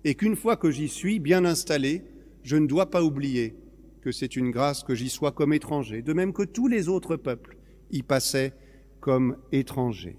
et 0.04 0.16
qu'une 0.16 0.36
fois 0.36 0.58
que 0.58 0.72
j'y 0.72 0.88
suis 0.88 1.20
bien 1.20 1.46
installé, 1.46 2.04
je 2.44 2.56
ne 2.56 2.66
dois 2.66 2.90
pas 2.90 3.04
oublier 3.04 3.56
que 4.02 4.12
c'est 4.12 4.36
une 4.36 4.50
grâce 4.50 4.84
que 4.84 4.96
j'y 4.96 5.10
sois 5.10 5.32
comme 5.32 5.54
étranger, 5.54 6.02
de 6.02 6.14
même 6.14 6.34
que 6.34 6.44
tous 6.44 6.68
les 6.68 6.90
autres 6.90 7.18
peuples 7.18 7.58
y 7.92 8.02
passaient 8.02 8.54
comme 9.00 9.38
étrangers. 9.52 10.18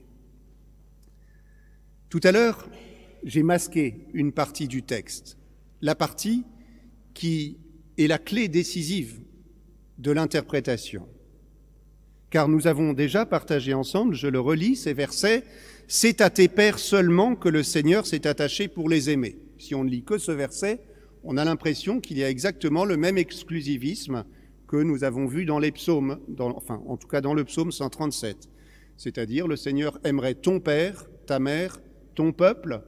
Tout 2.09 2.21
à 2.23 2.33
l'heure, 2.33 2.69
j'ai 3.25 3.43
masqué 3.43 4.07
une 4.13 4.33
partie 4.33 4.69
du 4.69 4.83
texte, 4.83 5.39
la 5.81 5.95
partie 5.95 6.45
qui 7.15 7.59
est 7.99 8.07
la 8.07 8.19
clé 8.19 8.49
décisive 8.49 9.21
de 9.99 10.11
l'interprétation. 10.11 11.07
Car 12.31 12.49
nous 12.49 12.67
avons 12.67 12.95
déjà 12.95 13.27
partagé 13.27 13.75
ensemble, 13.75 14.15
je 14.15 14.27
le 14.27 14.41
relis, 14.41 14.77
ces 14.77 14.95
versets, 14.95 15.45
C'est 15.89 16.23
à 16.23 16.31
tes 16.31 16.49
pères 16.49 16.79
seulement 16.79 17.37
que 17.37 17.51
le 17.51 17.63
Seigneur 17.63 18.07
s'est 18.07 18.27
attaché 18.27 18.69
pour 18.69 18.89
les 18.89 19.11
aimer. 19.11 19.37
Si 19.59 19.75
on 19.75 19.85
ne 19.85 19.91
lit 19.91 20.05
que 20.05 20.17
ce 20.17 20.33
verset, 20.33 20.81
on 21.23 21.37
a 21.37 21.45
l'impression 21.45 22.01
qu'il 22.01 22.17
y 22.19 22.25
a 22.25 22.31
exactement 22.31 22.85
le 22.85 22.97
même 22.97 23.19
exclusivisme 23.19 24.25
que 24.67 24.77
nous 24.77 25.05
avons 25.05 25.27
vu 25.27 25.45
dans 25.45 25.59
les 25.59 25.71
psaumes, 25.71 26.19
enfin 26.39 26.83
en 26.87 26.97
tout 26.97 27.09
cas 27.09 27.21
dans 27.21 27.35
le 27.35 27.45
psaume 27.45 27.71
137. 27.71 28.49
C'est-à-dire 28.97 29.47
le 29.47 29.57
Seigneur 29.57 29.99
aimerait 30.05 30.35
ton 30.35 30.61
père, 30.61 31.05
ta 31.27 31.39
mère, 31.39 31.81
ton 32.15 32.33
peuple 32.33 32.83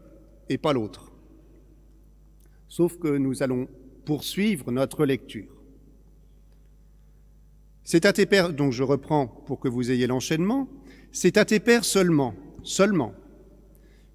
et 0.48 0.58
pas 0.58 0.72
l'autre. 0.72 1.12
Sauf 2.68 2.98
que 2.98 3.08
nous 3.08 3.42
allons 3.42 3.68
poursuivre 4.04 4.70
notre 4.70 5.06
lecture. 5.06 5.54
C'est 7.84 8.06
à 8.06 8.12
tes 8.12 8.26
pères, 8.26 8.52
donc 8.52 8.72
je 8.72 8.82
reprends 8.82 9.26
pour 9.26 9.60
que 9.60 9.68
vous 9.68 9.90
ayez 9.90 10.06
l'enchaînement, 10.06 10.68
c'est 11.12 11.36
à 11.36 11.44
tes 11.44 11.60
pères 11.60 11.84
seulement, 11.84 12.34
seulement, 12.62 13.12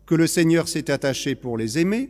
que 0.05 0.15
le 0.15 0.25
Seigneur 0.25 0.67
s'est 0.67 0.89
attaché 0.89 1.35
pour 1.35 1.57
les 1.57 1.77
aimer, 1.77 2.09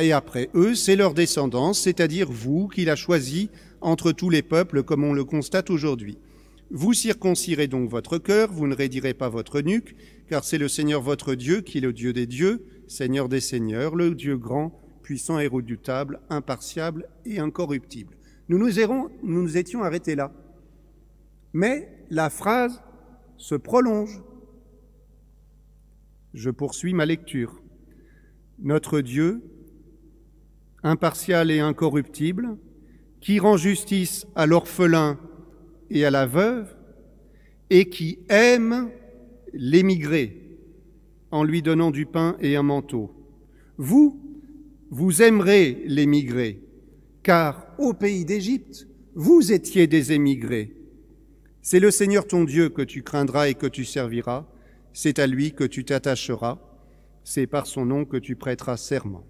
et 0.00 0.12
après 0.12 0.48
eux, 0.54 0.74
c'est 0.74 0.96
leur 0.96 1.12
descendance, 1.14 1.80
c'est-à-dire 1.80 2.30
vous 2.30 2.68
qu'il 2.68 2.88
a 2.88 2.96
choisi 2.96 3.50
entre 3.80 4.12
tous 4.12 4.30
les 4.30 4.42
peuples, 4.42 4.82
comme 4.82 5.04
on 5.04 5.12
le 5.12 5.24
constate 5.24 5.70
aujourd'hui. 5.70 6.18
Vous 6.70 6.92
circoncirez 6.92 7.68
donc 7.68 7.88
votre 7.88 8.18
cœur, 8.18 8.52
vous 8.52 8.66
ne 8.66 8.74
raidirez 8.74 9.14
pas 9.14 9.28
votre 9.28 9.60
nuque, 9.60 9.94
car 10.28 10.44
c'est 10.44 10.58
le 10.58 10.68
Seigneur 10.68 11.00
votre 11.00 11.34
Dieu 11.34 11.60
qui 11.60 11.78
est 11.78 11.80
le 11.80 11.92
Dieu 11.92 12.12
des 12.12 12.26
dieux, 12.26 12.64
Seigneur 12.88 13.28
des 13.28 13.40
seigneurs, 13.40 13.96
le 13.96 14.14
Dieu 14.14 14.36
grand, 14.36 14.80
puissant 15.02 15.38
et 15.38 15.46
redoutable, 15.46 16.20
impartiable 16.30 17.08
et 17.24 17.38
incorruptible. 17.38 18.16
Nous 18.48 18.58
nous, 18.58 18.70
nous 19.22 19.42
nous 19.42 19.56
étions 19.56 19.82
arrêtés 19.82 20.14
là. 20.14 20.32
Mais 21.52 21.88
la 22.10 22.30
phrase 22.30 22.82
se 23.36 23.54
prolonge. 23.54 24.22
Je 26.34 26.50
poursuis 26.50 26.92
ma 26.92 27.06
lecture. 27.06 27.62
Notre 28.58 29.00
Dieu, 29.00 29.42
impartial 30.82 31.50
et 31.50 31.60
incorruptible, 31.60 32.56
qui 33.20 33.38
rend 33.38 33.56
justice 33.56 34.26
à 34.34 34.46
l'orphelin 34.46 35.18
et 35.90 36.04
à 36.04 36.10
la 36.10 36.26
veuve, 36.26 36.76
et 37.70 37.88
qui 37.88 38.20
aime 38.28 38.90
l'émigré 39.52 40.45
en 41.30 41.44
lui 41.44 41.62
donnant 41.62 41.90
du 41.90 42.06
pain 42.06 42.36
et 42.40 42.56
un 42.56 42.62
manteau. 42.62 43.12
Vous, 43.78 44.20
vous 44.90 45.22
aimerez 45.22 45.82
l'émigré, 45.86 46.60
car 47.22 47.66
au 47.78 47.92
pays 47.92 48.24
d'Égypte, 48.24 48.86
vous 49.14 49.52
étiez 49.52 49.86
des 49.86 50.12
émigrés. 50.12 50.74
C'est 51.62 51.80
le 51.80 51.90
Seigneur 51.90 52.26
ton 52.26 52.44
Dieu 52.44 52.68
que 52.68 52.82
tu 52.82 53.02
craindras 53.02 53.48
et 53.48 53.54
que 53.54 53.66
tu 53.66 53.84
serviras, 53.84 54.46
c'est 54.92 55.18
à 55.18 55.26
lui 55.26 55.52
que 55.52 55.64
tu 55.64 55.84
t'attacheras, 55.84 56.58
c'est 57.24 57.46
par 57.46 57.66
son 57.66 57.84
nom 57.84 58.04
que 58.04 58.16
tu 58.16 58.36
prêteras 58.36 58.76
serment. 58.76 59.26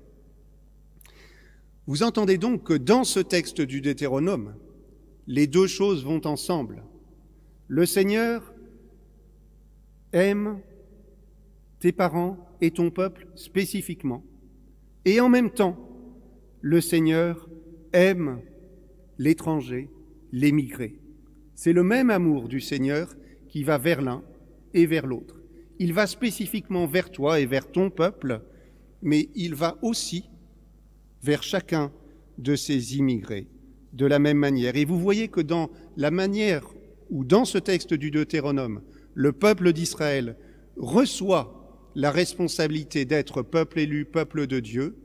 Vous 1.86 2.02
entendez 2.02 2.36
donc 2.36 2.64
que 2.64 2.74
dans 2.74 3.04
ce 3.04 3.20
texte 3.20 3.60
du 3.60 3.80
Deutéronome, 3.80 4.54
les 5.26 5.46
deux 5.46 5.66
choses 5.66 6.04
vont 6.04 6.20
ensemble. 6.26 6.82
Le 7.68 7.86
Seigneur 7.86 8.54
aime 10.12 10.60
tes 11.80 11.92
parents 11.92 12.38
et 12.60 12.70
ton 12.70 12.90
peuple 12.90 13.28
spécifiquement. 13.34 14.24
Et 15.04 15.20
en 15.20 15.28
même 15.28 15.50
temps, 15.50 15.76
le 16.60 16.80
Seigneur 16.80 17.48
aime 17.92 18.40
l'étranger, 19.18 19.90
l'émigré. 20.32 20.98
C'est 21.54 21.72
le 21.72 21.82
même 21.82 22.10
amour 22.10 22.48
du 22.48 22.60
Seigneur 22.60 23.14
qui 23.48 23.62
va 23.62 23.78
vers 23.78 24.02
l'un 24.02 24.22
et 24.74 24.86
vers 24.86 25.06
l'autre. 25.06 25.40
Il 25.78 25.92
va 25.92 26.06
spécifiquement 26.06 26.86
vers 26.86 27.10
toi 27.10 27.40
et 27.40 27.46
vers 27.46 27.70
ton 27.70 27.90
peuple, 27.90 28.42
mais 29.02 29.28
il 29.34 29.54
va 29.54 29.78
aussi 29.82 30.28
vers 31.22 31.42
chacun 31.42 31.92
de 32.38 32.56
ces 32.56 32.96
immigrés 32.96 33.48
de 33.92 34.06
la 34.06 34.18
même 34.18 34.38
manière. 34.38 34.76
Et 34.76 34.84
vous 34.84 34.98
voyez 34.98 35.28
que 35.28 35.40
dans 35.40 35.70
la 35.96 36.10
manière 36.10 36.64
où 37.10 37.24
dans 37.24 37.44
ce 37.44 37.58
texte 37.58 37.94
du 37.94 38.10
Deutéronome, 38.10 38.82
le 39.14 39.32
peuple 39.32 39.72
d'Israël 39.72 40.36
reçoit 40.76 41.65
la 41.96 42.10
responsabilité 42.10 43.06
d'être 43.06 43.40
peuple 43.40 43.80
élu, 43.80 44.04
peuple 44.04 44.46
de 44.46 44.60
Dieu, 44.60 44.98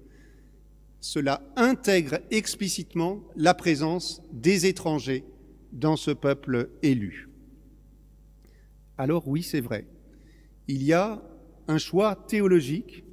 cela 1.00 1.42
intègre 1.56 2.20
explicitement 2.32 3.24
la 3.38 3.54
présence 3.54 4.22
des 4.34 4.66
étrangers 4.66 5.24
dans 5.72 5.96
ce 5.96 6.12
peuple 6.12 6.70
élu. 6.84 7.30
Alors 8.98 9.26
oui, 9.30 9.42
c'est 9.42 9.62
vrai, 9.62 9.88
il 10.68 10.84
y 10.84 10.92
a 10.92 11.24
un 11.70 11.78
choix 11.78 12.26
théologique 12.28 13.06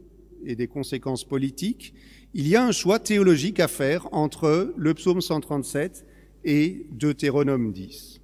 et 0.45 0.57
des 0.57 0.67
conséquences 0.67 1.25
politiques, 1.25 1.95
il 2.35 2.49
y 2.49 2.57
a 2.57 2.67
un 2.67 2.73
choix 2.73 2.99
théologique 2.99 3.61
à 3.61 3.69
faire 3.69 4.13
entre 4.13 4.75
le 4.77 4.95
psaume 4.95 5.21
137 5.21 6.05
et 6.45 6.85
Deutéronome 6.91 7.73
10. 7.73 8.21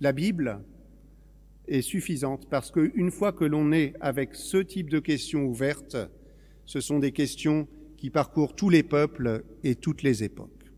La 0.00 0.12
Bible 0.12 0.60
est 1.68 1.82
suffisante 1.82 2.48
parce 2.50 2.70
qu'une 2.70 3.10
fois 3.10 3.32
que 3.32 3.44
l'on 3.44 3.72
est 3.72 3.94
avec 4.00 4.34
ce 4.34 4.58
type 4.58 4.90
de 4.90 4.98
questions 4.98 5.44
ouvertes, 5.44 5.96
ce 6.64 6.80
sont 6.80 6.98
des 6.98 7.12
questions 7.12 7.68
qui 7.96 8.10
parcourent 8.10 8.54
tous 8.54 8.68
les 8.68 8.82
peuples 8.82 9.44
et 9.62 9.74
toutes 9.74 10.02
les 10.02 10.24
époques. 10.24 10.72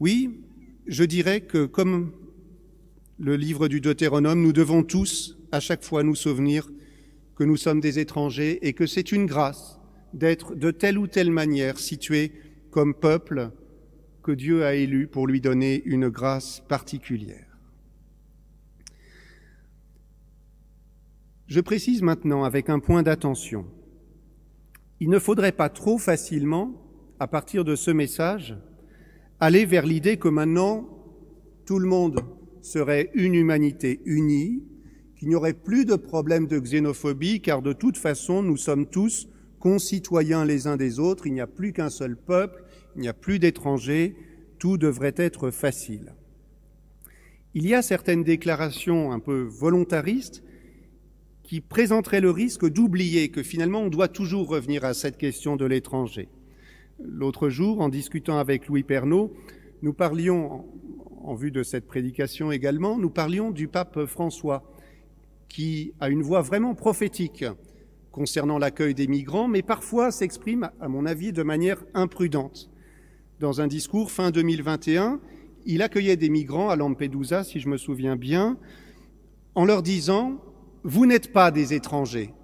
Oui, 0.00 0.40
je 0.86 1.04
dirais 1.04 1.42
que 1.42 1.66
comme 1.66 2.12
le 3.18 3.36
livre 3.36 3.68
du 3.68 3.80
Deutéronome, 3.80 4.42
nous 4.42 4.52
devons 4.52 4.82
tous 4.82 5.38
à 5.52 5.60
chaque 5.60 5.84
fois 5.84 6.02
nous 6.02 6.14
souvenir 6.14 6.68
que 7.36 7.44
nous 7.44 7.56
sommes 7.56 7.80
des 7.80 7.98
étrangers 7.98 8.66
et 8.66 8.72
que 8.72 8.86
c'est 8.86 9.12
une 9.12 9.26
grâce 9.26 9.78
d'être 10.12 10.54
de 10.54 10.70
telle 10.70 10.98
ou 10.98 11.06
telle 11.06 11.30
manière 11.30 11.78
situés 11.78 12.32
comme 12.70 12.94
peuple 12.94 13.50
que 14.22 14.32
Dieu 14.32 14.64
a 14.64 14.74
élu 14.74 15.06
pour 15.06 15.26
lui 15.26 15.40
donner 15.40 15.82
une 15.84 16.08
grâce 16.08 16.62
particulière. 16.68 17.43
Je 21.46 21.60
précise 21.60 22.00
maintenant 22.00 22.44
avec 22.44 22.70
un 22.70 22.78
point 22.78 23.02
d'attention. 23.02 23.66
Il 25.00 25.10
ne 25.10 25.18
faudrait 25.18 25.52
pas 25.52 25.68
trop 25.68 25.98
facilement, 25.98 26.72
à 27.20 27.26
partir 27.26 27.64
de 27.64 27.76
ce 27.76 27.90
message, 27.90 28.56
aller 29.40 29.66
vers 29.66 29.84
l'idée 29.84 30.16
que 30.16 30.28
maintenant 30.28 30.88
tout 31.66 31.78
le 31.78 31.86
monde 31.86 32.20
serait 32.62 33.10
une 33.14 33.34
humanité 33.34 34.00
unie, 34.06 34.62
qu'il 35.18 35.28
n'y 35.28 35.34
aurait 35.34 35.52
plus 35.52 35.84
de 35.84 35.96
problème 35.96 36.46
de 36.46 36.58
xénophobie, 36.58 37.42
car 37.42 37.60
de 37.60 37.74
toute 37.74 37.98
façon 37.98 38.42
nous 38.42 38.56
sommes 38.56 38.86
tous 38.86 39.28
concitoyens 39.58 40.46
les 40.46 40.66
uns 40.66 40.76
des 40.76 40.98
autres, 40.98 41.26
il 41.26 41.34
n'y 41.34 41.40
a 41.40 41.46
plus 41.46 41.72
qu'un 41.72 41.90
seul 41.90 42.16
peuple, 42.16 42.64
il 42.96 43.02
n'y 43.02 43.08
a 43.08 43.14
plus 43.14 43.38
d'étrangers, 43.38 44.16
tout 44.58 44.78
devrait 44.78 45.14
être 45.16 45.50
facile. 45.50 46.14
Il 47.52 47.66
y 47.66 47.74
a 47.74 47.82
certaines 47.82 48.24
déclarations 48.24 49.12
un 49.12 49.20
peu 49.20 49.42
volontaristes 49.42 50.42
qui 51.44 51.60
présenteraient 51.60 52.22
le 52.22 52.30
risque 52.30 52.68
d'oublier 52.68 53.28
que 53.28 53.42
finalement 53.42 53.82
on 53.82 53.90
doit 53.90 54.08
toujours 54.08 54.48
revenir 54.48 54.84
à 54.84 54.94
cette 54.94 55.18
question 55.18 55.56
de 55.56 55.66
l'étranger. 55.66 56.28
L'autre 56.98 57.50
jour, 57.50 57.80
en 57.80 57.88
discutant 57.88 58.38
avec 58.38 58.66
Louis 58.66 58.82
Pernaud, 58.82 59.32
nous 59.82 59.92
parlions, 59.92 60.64
en 61.22 61.34
vue 61.34 61.50
de 61.50 61.62
cette 61.62 61.86
prédication 61.86 62.50
également, 62.50 62.98
nous 62.98 63.10
parlions 63.10 63.50
du 63.50 63.68
pape 63.68 64.06
François, 64.06 64.64
qui 65.48 65.92
a 66.00 66.08
une 66.08 66.22
voix 66.22 66.40
vraiment 66.40 66.74
prophétique 66.74 67.44
concernant 68.10 68.58
l'accueil 68.58 68.94
des 68.94 69.08
migrants, 69.08 69.48
mais 69.48 69.62
parfois 69.62 70.10
s'exprime, 70.10 70.70
à 70.80 70.88
mon 70.88 71.04
avis, 71.04 71.32
de 71.32 71.42
manière 71.42 71.84
imprudente. 71.94 72.70
Dans 73.40 73.60
un 73.60 73.66
discours 73.66 74.10
fin 74.10 74.30
2021, 74.30 75.20
il 75.66 75.82
accueillait 75.82 76.16
des 76.16 76.30
migrants 76.30 76.70
à 76.70 76.76
Lampedusa, 76.76 77.42
si 77.42 77.58
je 77.58 77.68
me 77.68 77.76
souviens 77.76 78.16
bien, 78.16 78.56
en 79.54 79.64
leur 79.64 79.82
disant 79.82 80.40
Vous 80.86 81.06
n'êtes 81.06 81.32
pas 81.32 81.50
des 81.50 81.72
étrangers. 81.72 82.34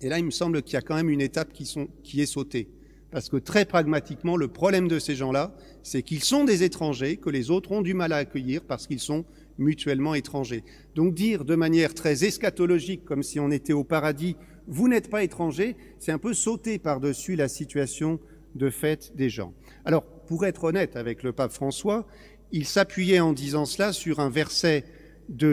Et 0.00 0.08
là, 0.08 0.20
il 0.20 0.24
me 0.24 0.30
semble 0.30 0.62
qu'il 0.62 0.74
y 0.74 0.76
a 0.76 0.82
quand 0.82 0.94
même 0.94 1.10
une 1.10 1.20
étape 1.20 1.52
qui, 1.52 2.20
est 2.20 2.26
sautée. 2.26 2.68
Parce 3.10 3.28
que 3.28 3.36
très 3.36 3.64
pragmatiquement, 3.64 4.36
le 4.36 4.46
problème 4.46 4.86
de 4.86 5.00
ces 5.00 5.16
gens-là, 5.16 5.52
c'est 5.82 6.02
qu'ils 6.02 6.22
sont 6.22 6.44
des 6.44 6.62
étrangers, 6.62 7.16
que 7.16 7.28
les 7.28 7.50
autres 7.50 7.72
ont 7.72 7.82
du 7.82 7.92
mal 7.92 8.12
à 8.12 8.18
accueillir 8.18 8.62
parce 8.62 8.86
qu'ils 8.86 9.00
sont 9.00 9.24
mutuellement 9.58 10.14
étrangers. 10.14 10.62
Donc 10.94 11.14
dire 11.14 11.44
de 11.44 11.56
manière 11.56 11.92
très 11.92 12.24
eschatologique, 12.24 13.04
comme 13.04 13.24
si 13.24 13.40
on 13.40 13.50
était 13.50 13.72
au 13.72 13.82
paradis, 13.82 14.36
vous 14.68 14.86
n'êtes 14.86 15.10
pas 15.10 15.24
étrangers, 15.24 15.74
c'est 15.98 16.12
un 16.12 16.18
peu 16.18 16.34
sauter 16.34 16.78
par-dessus 16.78 17.34
la 17.34 17.48
situation 17.48 18.20
de 18.54 18.70
fait 18.70 19.12
des 19.16 19.28
gens. 19.28 19.54
Alors, 19.84 20.04
pour 20.04 20.46
être 20.46 20.62
honnête 20.62 20.94
avec 20.94 21.24
le 21.24 21.32
pape 21.32 21.50
François, 21.50 22.06
il 22.52 22.64
s'appuyait 22.64 23.18
en 23.18 23.32
disant 23.32 23.64
cela 23.64 23.92
sur 23.92 24.20
un 24.20 24.30
verset 24.30 24.84
de 25.28 25.48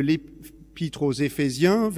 aux 1.02 1.14
Éphésiens, 1.14 1.90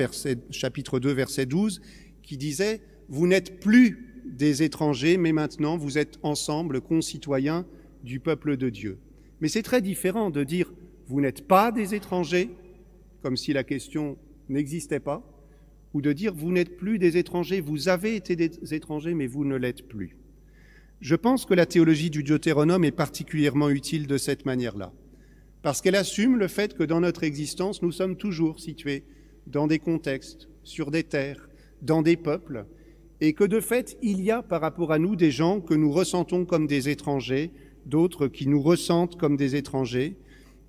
chapitre 0.49 0.99
2, 0.99 1.11
verset 1.11 1.45
12, 1.45 1.81
qui 2.21 2.37
disait 2.37 2.81
Vous 3.09 3.27
n'êtes 3.27 3.59
plus 3.59 4.23
des 4.25 4.63
étrangers, 4.63 5.17
mais 5.17 5.31
maintenant 5.31 5.77
vous 5.77 5.97
êtes 5.97 6.19
ensemble 6.23 6.81
concitoyens 6.81 7.65
du 8.03 8.19
peuple 8.19 8.57
de 8.57 8.69
Dieu. 8.69 8.99
Mais 9.41 9.47
c'est 9.47 9.63
très 9.63 9.81
différent 9.81 10.29
de 10.29 10.43
dire 10.43 10.71
Vous 11.07 11.21
n'êtes 11.21 11.47
pas 11.47 11.71
des 11.71 11.95
étrangers, 11.95 12.49
comme 13.21 13.37
si 13.37 13.53
la 13.53 13.63
question 13.63 14.17
n'existait 14.49 14.99
pas, 14.99 15.23
ou 15.93 16.01
de 16.01 16.13
dire 16.13 16.33
Vous 16.33 16.51
n'êtes 16.51 16.77
plus 16.77 16.99
des 16.99 17.17
étrangers, 17.17 17.61
vous 17.61 17.89
avez 17.89 18.15
été 18.15 18.35
des 18.35 18.73
étrangers, 18.73 19.13
mais 19.13 19.27
vous 19.27 19.45
ne 19.45 19.55
l'êtes 19.55 19.87
plus. 19.87 20.17
Je 20.99 21.15
pense 21.15 21.45
que 21.45 21.53
la 21.53 21.65
théologie 21.65 22.09
du 22.09 22.23
Deutéronome 22.23 22.83
est 22.83 22.91
particulièrement 22.91 23.69
utile 23.69 24.07
de 24.07 24.17
cette 24.17 24.45
manière-là, 24.45 24.91
parce 25.61 25.81
qu'elle 25.81 25.95
assume 25.95 26.37
le 26.37 26.47
fait 26.47 26.73
que 26.75 26.83
dans 26.83 27.01
notre 27.01 27.23
existence, 27.23 27.81
nous 27.81 27.91
sommes 27.91 28.15
toujours 28.15 28.59
situés 28.59 29.03
dans 29.47 29.67
des 29.67 29.79
contextes, 29.79 30.49
sur 30.63 30.91
des 30.91 31.03
terres, 31.03 31.49
dans 31.81 32.01
des 32.01 32.17
peuples, 32.17 32.65
et 33.21 33.33
que 33.33 33.43
de 33.43 33.59
fait, 33.59 33.97
il 34.01 34.21
y 34.21 34.29
a 34.29 34.43
par 34.43 34.61
rapport 34.61 34.91
à 34.91 34.99
nous 34.99 35.15
des 35.15 35.31
gens 35.31 35.59
que 35.59 35.73
nous 35.73 35.91
ressentons 35.91 36.45
comme 36.45 36.67
des 36.67 36.89
étrangers, 36.89 37.51
d'autres 37.85 38.27
qui 38.27 38.47
nous 38.47 38.61
ressentent 38.61 39.17
comme 39.17 39.37
des 39.37 39.55
étrangers. 39.55 40.17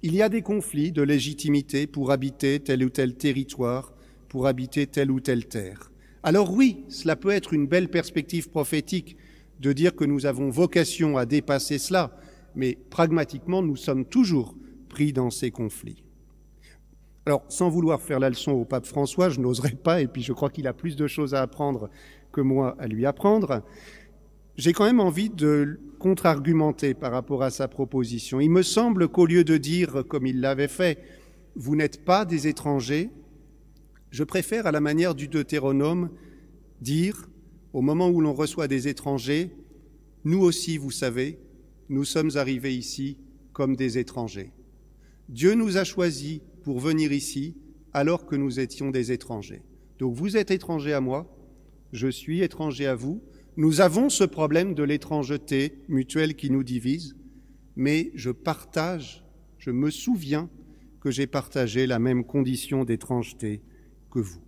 Il 0.02 0.14
y 0.14 0.22
a 0.22 0.28
des 0.28 0.42
conflits 0.42 0.92
de 0.92 1.02
légitimité 1.02 1.86
pour 1.86 2.10
habiter 2.10 2.60
tel 2.60 2.84
ou 2.84 2.88
tel 2.88 3.14
territoire, 3.14 3.92
pour 4.28 4.46
habiter 4.46 4.86
telle 4.86 5.10
ou 5.10 5.20
telle 5.20 5.46
terre. 5.46 5.90
Alors 6.22 6.52
oui, 6.52 6.84
cela 6.88 7.16
peut 7.16 7.30
être 7.30 7.52
une 7.52 7.66
belle 7.66 7.88
perspective 7.88 8.48
prophétique 8.48 9.16
de 9.60 9.72
dire 9.72 9.94
que 9.94 10.04
nous 10.04 10.26
avons 10.26 10.50
vocation 10.50 11.16
à 11.16 11.26
dépasser 11.26 11.78
cela, 11.78 12.16
mais 12.54 12.78
pragmatiquement, 12.90 13.62
nous 13.62 13.76
sommes 13.76 14.04
toujours 14.04 14.54
dans 15.06 15.30
ces 15.30 15.50
conflits. 15.50 16.02
Alors, 17.26 17.44
sans 17.48 17.68
vouloir 17.68 18.00
faire 18.00 18.20
la 18.20 18.30
leçon 18.30 18.52
au 18.52 18.64
pape 18.64 18.86
François, 18.86 19.28
je 19.28 19.40
n'oserais 19.40 19.76
pas, 19.82 20.00
et 20.00 20.06
puis 20.06 20.22
je 20.22 20.32
crois 20.32 20.50
qu'il 20.50 20.66
a 20.66 20.72
plus 20.72 20.96
de 20.96 21.06
choses 21.06 21.34
à 21.34 21.42
apprendre 21.42 21.90
que 22.32 22.40
moi 22.40 22.74
à 22.78 22.86
lui 22.86 23.04
apprendre, 23.06 23.62
j'ai 24.56 24.72
quand 24.72 24.84
même 24.84 25.00
envie 25.00 25.30
de 25.30 25.78
contre-argumenter 25.98 26.94
par 26.94 27.12
rapport 27.12 27.42
à 27.42 27.50
sa 27.50 27.68
proposition. 27.68 28.40
Il 28.40 28.50
me 28.50 28.62
semble 28.62 29.08
qu'au 29.08 29.26
lieu 29.26 29.44
de 29.44 29.56
dire, 29.56 30.04
comme 30.08 30.26
il 30.26 30.40
l'avait 30.40 30.68
fait, 30.68 30.98
vous 31.54 31.76
n'êtes 31.76 32.04
pas 32.04 32.24
des 32.24 32.48
étrangers, 32.48 33.10
je 34.10 34.24
préfère, 34.24 34.66
à 34.66 34.72
la 34.72 34.80
manière 34.80 35.14
du 35.14 35.28
Deutéronome, 35.28 36.10
dire 36.80 37.28
au 37.72 37.82
moment 37.82 38.08
où 38.08 38.20
l'on 38.20 38.32
reçoit 38.32 38.68
des 38.68 38.88
étrangers, 38.88 39.50
nous 40.24 40.40
aussi, 40.40 40.78
vous 40.78 40.90
savez, 40.90 41.38
nous 41.88 42.04
sommes 42.04 42.30
arrivés 42.36 42.74
ici 42.74 43.18
comme 43.52 43.76
des 43.76 43.98
étrangers. 43.98 44.52
Dieu 45.28 45.54
nous 45.54 45.76
a 45.76 45.84
choisis 45.84 46.40
pour 46.62 46.80
venir 46.80 47.12
ici 47.12 47.56
alors 47.92 48.26
que 48.26 48.36
nous 48.36 48.60
étions 48.60 48.90
des 48.90 49.12
étrangers. 49.12 49.62
Donc 49.98 50.14
vous 50.14 50.36
êtes 50.36 50.50
étrangers 50.50 50.94
à 50.94 51.00
moi, 51.00 51.34
je 51.92 52.08
suis 52.08 52.42
étranger 52.42 52.86
à 52.86 52.94
vous. 52.94 53.22
Nous 53.56 53.80
avons 53.80 54.08
ce 54.08 54.24
problème 54.24 54.74
de 54.74 54.82
l'étrangeté 54.82 55.82
mutuelle 55.88 56.34
qui 56.34 56.50
nous 56.50 56.62
divise, 56.62 57.16
mais 57.76 58.10
je 58.14 58.30
partage, 58.30 59.24
je 59.58 59.70
me 59.70 59.90
souviens 59.90 60.48
que 61.00 61.10
j'ai 61.10 61.26
partagé 61.26 61.86
la 61.86 61.98
même 61.98 62.24
condition 62.24 62.84
d'étrangeté 62.84 63.62
que 64.10 64.18
vous. 64.18 64.40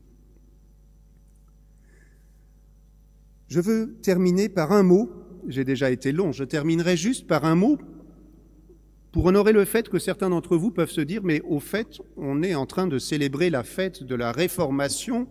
Je 3.49 3.61
veux 3.61 3.97
terminer 4.03 4.49
par 4.49 4.73
un 4.73 4.83
mot, 4.83 5.11
j'ai 5.49 5.65
déjà 5.65 5.91
été 5.91 6.13
long, 6.13 6.33
je 6.33 6.45
terminerai 6.45 6.97
juste 6.97 7.27
par 7.27 7.45
un 7.45 7.57
mot 7.57 7.79
pour 9.13 9.27
honorer 9.27 9.53
le 9.53 9.65
fait 9.65 9.89
que 9.89 9.99
certains 9.99 10.31
d'entre 10.31 10.57
vous 10.57 10.71
peuvent 10.71 10.91
se 10.91 11.01
dire, 11.01 11.23
mais 11.25 11.41
au 11.43 11.59
fait, 11.59 11.99
on 12.17 12.43
est 12.43 12.55
en 12.55 12.67
train 12.67 12.87
de 12.87 12.99
célébrer 12.99 13.51
la 13.51 13.65
fête 13.65 14.05
de 14.05 14.15
la 14.15 14.31
Réformation, 14.31 15.27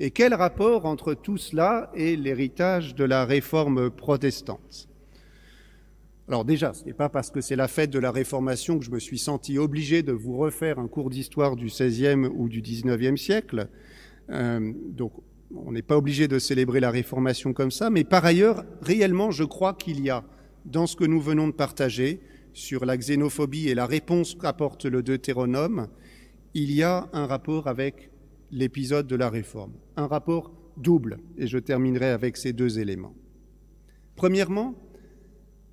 et 0.00 0.10
quel 0.10 0.34
rapport 0.34 0.86
entre 0.86 1.14
tout 1.14 1.36
cela 1.36 1.90
et 1.94 2.16
l'héritage 2.16 2.94
de 2.94 3.04
la 3.04 3.24
Réforme 3.24 3.90
protestante? 3.90 4.88
Alors 6.28 6.44
déjà, 6.44 6.72
ce 6.72 6.84
n'est 6.84 6.92
pas 6.92 7.08
parce 7.08 7.30
que 7.30 7.40
c'est 7.40 7.56
la 7.56 7.68
fête 7.68 7.90
de 7.90 7.98
la 7.98 8.10
Réformation 8.10 8.78
que 8.78 8.84
je 8.84 8.90
me 8.90 8.98
suis 8.98 9.18
senti 9.18 9.58
obligé 9.58 10.02
de 10.02 10.12
vous 10.12 10.36
refaire 10.36 10.78
un 10.78 10.88
cours 10.88 11.10
d'histoire 11.10 11.56
du 11.56 11.66
XVIe 11.66 12.26
ou 12.34 12.48
du 12.48 12.62
XIXe 12.62 13.20
siècle. 13.20 13.68
Euh, 14.30 14.72
donc 14.88 15.12
on 15.54 15.72
n'est 15.72 15.82
pas 15.82 15.96
obligé 15.96 16.28
de 16.28 16.38
célébrer 16.38 16.80
la 16.80 16.90
Réformation 16.90 17.52
comme 17.52 17.70
ça, 17.70 17.90
mais 17.90 18.04
par 18.04 18.24
ailleurs, 18.24 18.64
réellement, 18.80 19.30
je 19.30 19.44
crois 19.44 19.74
qu'il 19.74 20.00
y 20.00 20.10
a, 20.10 20.24
dans 20.64 20.86
ce 20.86 20.96
que 20.96 21.04
nous 21.04 21.20
venons 21.20 21.48
de 21.48 21.52
partager, 21.52 22.20
sur 22.52 22.84
la 22.84 22.96
xénophobie 22.96 23.68
et 23.68 23.74
la 23.74 23.86
réponse 23.86 24.34
qu'apporte 24.34 24.84
le 24.84 25.02
Deutéronome, 25.02 25.88
il 26.54 26.72
y 26.72 26.82
a 26.82 27.08
un 27.12 27.26
rapport 27.26 27.66
avec 27.66 28.10
l'épisode 28.50 29.06
de 29.06 29.16
la 29.16 29.30
Réforme, 29.30 29.72
un 29.96 30.06
rapport 30.06 30.52
double, 30.76 31.18
et 31.38 31.46
je 31.46 31.58
terminerai 31.58 32.10
avec 32.10 32.36
ces 32.36 32.52
deux 32.52 32.78
éléments. 32.78 33.14
Premièrement, 34.16 34.74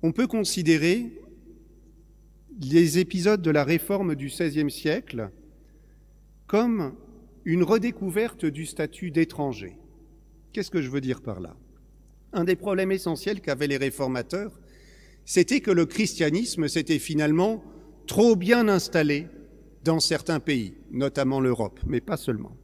on 0.02 0.12
peut 0.12 0.26
considérer 0.26 1.12
les 2.60 2.98
épisodes 2.98 3.42
de 3.42 3.50
la 3.50 3.64
Réforme 3.64 4.14
du 4.14 4.26
XVIe 4.26 4.70
siècle 4.70 5.30
comme 6.46 6.94
une 7.44 7.62
redécouverte 7.62 8.44
du 8.44 8.66
statut 8.66 9.10
d'étranger. 9.10 9.78
Qu'est-ce 10.52 10.70
que 10.70 10.82
je 10.82 10.90
veux 10.90 11.00
dire 11.00 11.22
par 11.22 11.40
là? 11.40 11.56
Un 12.32 12.44
des 12.44 12.56
problèmes 12.56 12.92
essentiels 12.92 13.40
qu'avaient 13.40 13.66
les 13.66 13.76
réformateurs, 13.76 14.58
c'était 15.24 15.60
que 15.60 15.70
le 15.70 15.86
christianisme 15.86 16.68
s'était 16.68 16.98
finalement 16.98 17.62
trop 18.06 18.36
bien 18.36 18.68
installé 18.68 19.26
dans 19.84 20.00
certains 20.00 20.40
pays, 20.40 20.74
notamment 20.90 21.40
l'Europe, 21.40 21.80
mais 21.86 22.00
pas 22.00 22.16
seulement. 22.16 22.56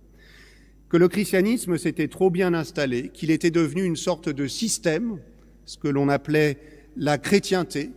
Que 0.89 0.97
le 0.97 1.09
christianisme 1.09 1.79
s'était 1.79 2.09
trop 2.09 2.31
bien 2.31 2.55
installé, 2.55 3.09
qu'il 3.09 3.31
était 3.31 3.51
devenu 3.51 3.85
une 3.85 3.97
sorte 3.97 4.29
de 4.29 4.47
système, 4.47 5.21
ce 5.65 5.79
que 5.79 5.89
l'on 5.89 6.09
appelait 6.09 6.59
la 6.97 7.19
chrétienté, 7.19 7.91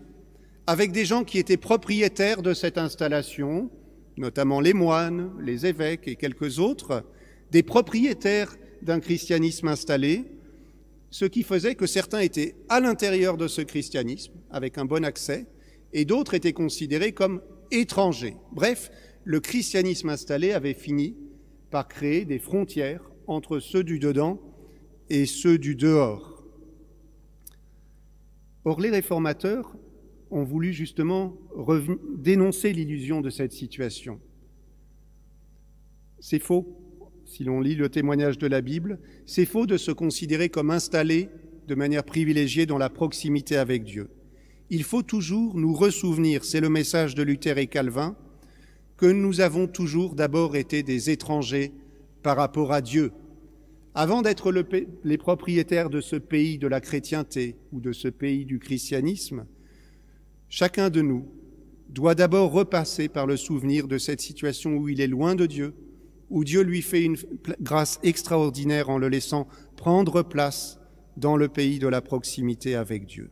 avec 0.68 0.92
des 0.92 1.06
gens 1.06 1.24
qui 1.24 1.40
étaient 1.40 1.58
propriétaires 1.58 2.42
de 2.42 2.54
cette 2.54 2.78
installation, 2.78 3.70
notamment 4.18 4.60
les 4.60 4.74
moines, 4.74 5.32
les 5.42 5.66
évêques 5.66 6.08
et 6.08 6.16
quelques 6.16 6.60
autres, 6.60 7.04
des 7.52 7.64
propriétaires 7.64 8.56
d'un 8.82 9.00
christianisme 9.00 9.68
installé, 9.68 10.26
ce 11.12 11.26
qui 11.26 11.44
faisait 11.44 11.76
que 11.76 11.88
certains 11.88 12.20
étaient 12.20 12.56
à 12.70 12.80
l'intérieur 12.80 13.38
de 13.38 13.48
ce 13.48 13.62
christianisme, 13.62 14.34
avec 14.50 14.78
un 14.78 14.86
bon 14.86 15.04
accès, 15.04 15.48
et 15.94 16.06
d'autres 16.06 16.34
étaient 16.36 16.54
considérés 16.54 17.14
comme 17.14 17.42
étrangers. 17.72 18.36
Bref, 18.52 18.92
le 19.24 19.40
christianisme 19.40 20.10
installé 20.10 20.52
avait 20.52 20.74
fini 20.74 21.16
par 21.72 21.88
créer 21.88 22.26
des 22.26 22.40
frontières 22.40 23.10
entre 23.28 23.60
ceux 23.60 23.84
du 23.84 24.00
dedans 24.00 24.40
et 25.10 25.26
ceux 25.26 25.58
du 25.58 25.76
dehors. 25.76 26.44
Or, 28.66 28.80
les 28.80 28.90
réformateurs 28.90 29.76
ont 30.32 30.44
voulu 30.44 30.74
justement 30.74 31.38
dénoncer 32.18 32.72
l'illusion 32.74 33.22
de 33.22 33.30
cette 33.30 33.52
situation. 33.52 34.20
C'est 36.20 36.40
faux, 36.40 36.78
si 37.30 37.44
l'on 37.44 37.62
lit 37.62 37.76
le 37.76 37.90
témoignage 37.90 38.40
de 38.40 38.48
la 38.48 38.62
Bible, 38.62 38.98
c'est 39.28 39.46
faux 39.46 39.68
de 39.68 39.78
se 39.78 39.92
considérer 39.92 40.50
comme 40.50 40.72
installé 40.72 41.30
de 41.68 41.76
manière 41.76 42.04
privilégiée 42.04 42.66
dans 42.66 42.80
la 42.80 42.90
proximité 42.90 43.56
avec 43.56 43.84
Dieu. 43.84 44.10
il 44.72 44.84
faut 44.84 45.04
toujours 45.04 45.56
nous 45.56 45.74
ressouvenir, 45.74 46.44
c'est 46.44 46.60
le 46.60 46.70
message 46.70 47.14
de 47.14 47.22
Luther 47.22 47.60
et 47.60 47.68
Calvin, 47.68 48.16
que 48.98 49.06
nous 49.06 49.42
avons 49.42 49.68
toujours 49.68 50.16
d'abord 50.16 50.56
été 50.56 50.82
des 50.82 51.12
étrangers 51.12 51.72
par 52.24 52.36
rapport 52.36 52.74
à 52.74 52.82
Dieu. 52.82 53.12
Avant 53.94 54.24
d'être 54.24 54.52
le, 54.52 54.68
les 55.04 55.18
propriétaires 55.20 55.92
de 55.92 56.02
ce 56.02 56.16
pays 56.16 56.58
de 56.58 56.68
la 56.68 56.82
chrétienté 56.82 57.58
ou 57.72 57.80
de 57.80 57.92
ce 57.92 58.08
pays 58.08 58.46
du 58.46 58.58
christianisme, 58.58 59.46
chacun 60.50 60.90
de 60.90 61.02
nous 61.02 61.28
doit 61.90 62.16
d'abord 62.16 62.52
repasser 62.52 63.08
par 63.08 63.28
le 63.28 63.38
souvenir 63.38 63.88
de 63.88 64.00
cette 64.00 64.22
situation 64.22 64.78
où 64.78 64.90
il 64.90 65.00
est 65.00 65.08
loin 65.08 65.36
de 65.36 65.46
Dieu, 65.46 65.74
où 66.30 66.44
Dieu 66.44 66.62
lui 66.62 66.82
fait 66.82 67.04
une 67.04 67.18
grâce 67.62 68.00
extraordinaire 68.04 68.90
en 68.90 68.98
le 68.98 69.10
laissant 69.10 69.48
prendre 69.76 70.22
place 70.24 70.80
dans 71.18 71.36
le 71.36 71.48
pays 71.50 71.80
de 71.80 71.88
la 71.88 72.02
proximité 72.02 72.76
avec 72.76 73.06
Dieu. 73.06 73.32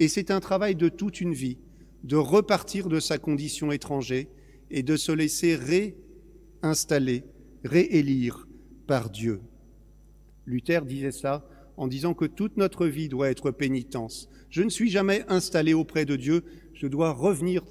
Et 0.00 0.08
c'est 0.08 0.30
un 0.30 0.40
travail 0.40 0.74
de 0.74 0.88
toute 0.88 1.20
une 1.20 1.34
vie, 1.34 1.58
de 2.02 2.16
repartir 2.16 2.88
de 2.88 3.00
sa 3.00 3.18
condition 3.18 3.70
étranger 3.72 4.28
et 4.70 4.82
de 4.82 4.96
se 4.96 5.12
laisser 5.12 5.56
réinstaller, 6.62 7.24
réélire 7.64 8.48
par 8.86 9.10
Dieu. 9.10 9.40
Luther 10.46 10.84
disait 10.84 11.12
ça 11.12 11.46
en 11.76 11.86
disant 11.86 12.14
que 12.14 12.24
toute 12.24 12.56
notre 12.56 12.86
vie 12.86 13.08
doit 13.08 13.30
être 13.30 13.50
pénitence. 13.50 14.28
Je 14.50 14.62
ne 14.62 14.68
suis 14.68 14.90
jamais 14.90 15.24
installé 15.28 15.72
auprès 15.72 16.04
de 16.04 16.16
Dieu, 16.16 16.44
je 16.74 16.86
dois 16.86 17.12
revenir 17.12 17.62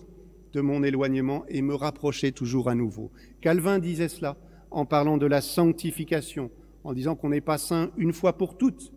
de 0.53 0.61
mon 0.61 0.83
éloignement 0.83 1.45
et 1.47 1.61
me 1.61 1.75
rapprocher 1.75 2.31
toujours 2.31 2.69
à 2.69 2.75
nouveau. 2.75 3.11
Calvin 3.41 3.79
disait 3.79 4.09
cela 4.09 4.37
en 4.71 4.85
parlant 4.85 5.17
de 5.17 5.25
la 5.25 5.41
sanctification, 5.41 6.49
en 6.83 6.93
disant 6.93 7.15
qu'on 7.15 7.29
n'est 7.29 7.41
pas 7.41 7.57
saint 7.57 7.91
une 7.97 8.13
fois 8.13 8.37
pour 8.37 8.57
toutes, 8.57 8.91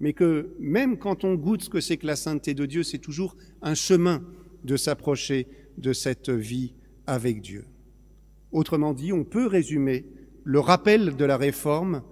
mais 0.00 0.12
que 0.12 0.54
même 0.58 0.98
quand 0.98 1.24
on 1.24 1.34
goûte 1.34 1.62
ce 1.62 1.70
que 1.70 1.80
c'est 1.80 1.96
que 1.96 2.06
la 2.06 2.16
sainteté 2.16 2.54
de 2.54 2.66
Dieu, 2.66 2.82
c'est 2.82 2.98
toujours 2.98 3.36
un 3.62 3.74
chemin 3.74 4.22
de 4.64 4.76
s'approcher 4.76 5.46
de 5.78 5.92
cette 5.92 6.30
vie 6.30 6.74
avec 7.06 7.40
Dieu. 7.40 7.64
Autrement 8.52 8.94
dit, 8.94 9.12
on 9.12 9.24
peut 9.24 9.46
résumer 9.46 10.06
le 10.44 10.60
rappel 10.60 11.16
de 11.16 11.24
la 11.24 11.36
réforme 11.36 12.02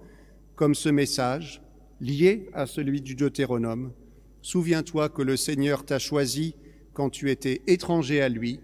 comme 0.55 0.75
ce 0.75 0.89
message 0.89 1.61
lié 2.01 2.49
à 2.53 2.65
celui 2.65 3.01
du 3.01 3.15
Deutéronome. 3.15 3.93
Souviens-toi 4.41 5.09
que 5.09 5.21
le 5.21 5.37
Seigneur 5.37 5.85
t'a 5.85 5.99
choisi 5.99 6.55
quand 6.93 7.09
tu 7.09 7.29
étais 7.31 7.61
étranger 7.67 8.21
à 8.21 8.29
lui, 8.29 8.59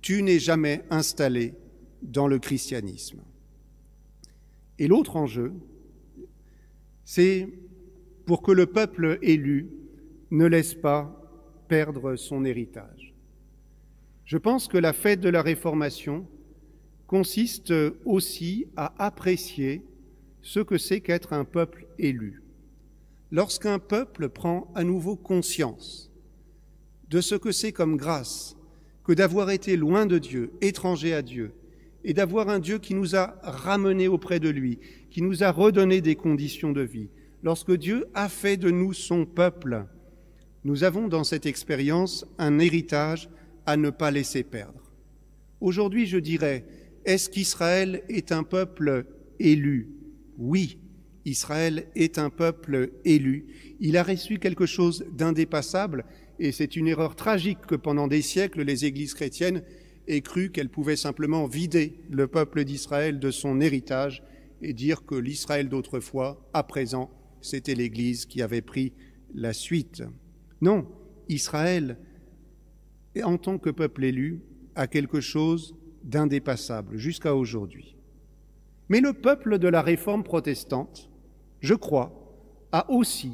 tu 0.00 0.22
n'es 0.22 0.38
jamais 0.38 0.82
installé 0.90 1.54
dans 2.02 2.26
le 2.26 2.38
christianisme. 2.38 3.20
Et 4.82 4.88
l'autre 4.88 5.14
enjeu, 5.14 5.52
c'est 7.04 7.48
pour 8.26 8.42
que 8.42 8.50
le 8.50 8.66
peuple 8.66 9.20
élu 9.22 9.70
ne 10.32 10.44
laisse 10.44 10.74
pas 10.74 11.22
perdre 11.68 12.16
son 12.16 12.44
héritage. 12.44 13.14
Je 14.24 14.36
pense 14.38 14.66
que 14.66 14.78
la 14.78 14.92
fête 14.92 15.20
de 15.20 15.28
la 15.28 15.40
Réformation 15.40 16.26
consiste 17.06 17.72
aussi 18.04 18.66
à 18.74 18.92
apprécier 18.98 19.82
ce 20.40 20.58
que 20.58 20.78
c'est 20.78 21.00
qu'être 21.00 21.32
un 21.32 21.44
peuple 21.44 21.86
élu. 22.00 22.42
Lorsqu'un 23.30 23.78
peuple 23.78 24.30
prend 24.30 24.72
à 24.74 24.82
nouveau 24.82 25.14
conscience 25.14 26.10
de 27.08 27.20
ce 27.20 27.36
que 27.36 27.52
c'est 27.52 27.70
comme 27.70 27.96
grâce 27.96 28.56
que 29.04 29.12
d'avoir 29.12 29.50
été 29.50 29.76
loin 29.76 30.06
de 30.06 30.18
Dieu, 30.18 30.50
étranger 30.60 31.14
à 31.14 31.22
Dieu, 31.22 31.54
et 32.04 32.14
d'avoir 32.14 32.48
un 32.48 32.58
Dieu 32.58 32.78
qui 32.78 32.94
nous 32.94 33.16
a 33.16 33.38
ramenés 33.42 34.08
auprès 34.08 34.40
de 34.40 34.48
lui, 34.48 34.78
qui 35.10 35.22
nous 35.22 35.42
a 35.42 35.50
redonné 35.50 36.00
des 36.00 36.16
conditions 36.16 36.72
de 36.72 36.82
vie. 36.82 37.08
Lorsque 37.42 37.72
Dieu 37.72 38.06
a 38.14 38.28
fait 38.28 38.56
de 38.56 38.70
nous 38.70 38.92
son 38.92 39.24
peuple, 39.24 39.86
nous 40.64 40.84
avons 40.84 41.08
dans 41.08 41.24
cette 41.24 41.46
expérience 41.46 42.24
un 42.38 42.58
héritage 42.58 43.28
à 43.66 43.76
ne 43.76 43.90
pas 43.90 44.10
laisser 44.10 44.42
perdre. 44.42 44.92
Aujourd'hui, 45.60 46.06
je 46.06 46.18
dirais, 46.18 46.64
est-ce 47.04 47.30
qu'Israël 47.30 48.02
est 48.08 48.32
un 48.32 48.42
peuple 48.42 49.06
élu? 49.38 49.88
Oui, 50.38 50.78
Israël 51.24 51.86
est 51.94 52.18
un 52.18 52.30
peuple 52.30 52.90
élu. 53.04 53.46
Il 53.80 53.96
a 53.96 54.02
reçu 54.02 54.38
quelque 54.38 54.66
chose 54.66 55.04
d'indépassable 55.12 56.04
et 56.38 56.52
c'est 56.52 56.76
une 56.76 56.88
erreur 56.88 57.14
tragique 57.14 57.60
que 57.66 57.74
pendant 57.74 58.08
des 58.08 58.22
siècles 58.22 58.62
les 58.62 58.84
églises 58.84 59.14
chrétiennes 59.14 59.62
aient 60.08 60.20
cru 60.20 60.50
qu'elles 60.50 60.68
pouvaient 60.68 60.96
simplement 60.96 61.46
vider 61.46 62.00
le 62.10 62.26
peuple 62.26 62.64
d'Israël 62.64 63.18
de 63.18 63.30
son 63.30 63.60
héritage 63.60 64.22
et 64.62 64.72
dire 64.72 65.04
que 65.04 65.14
l'Israël 65.14 65.68
d'autrefois, 65.68 66.48
à 66.52 66.62
présent, 66.62 67.10
c'était 67.40 67.74
l'Église 67.74 68.26
qui 68.26 68.42
avait 68.42 68.62
pris 68.62 68.92
la 69.34 69.52
suite. 69.52 70.02
Non, 70.60 70.86
Israël, 71.28 71.98
en 73.22 73.36
tant 73.36 73.58
que 73.58 73.70
peuple 73.70 74.04
élu, 74.04 74.42
a 74.74 74.86
quelque 74.86 75.20
chose 75.20 75.76
d'indépassable 76.04 76.96
jusqu'à 76.96 77.34
aujourd'hui. 77.34 77.96
Mais 78.88 79.00
le 79.00 79.12
peuple 79.12 79.58
de 79.58 79.68
la 79.68 79.82
réforme 79.82 80.24
protestante, 80.24 81.10
je 81.60 81.74
crois, 81.74 82.12
a 82.72 82.90
aussi, 82.90 83.32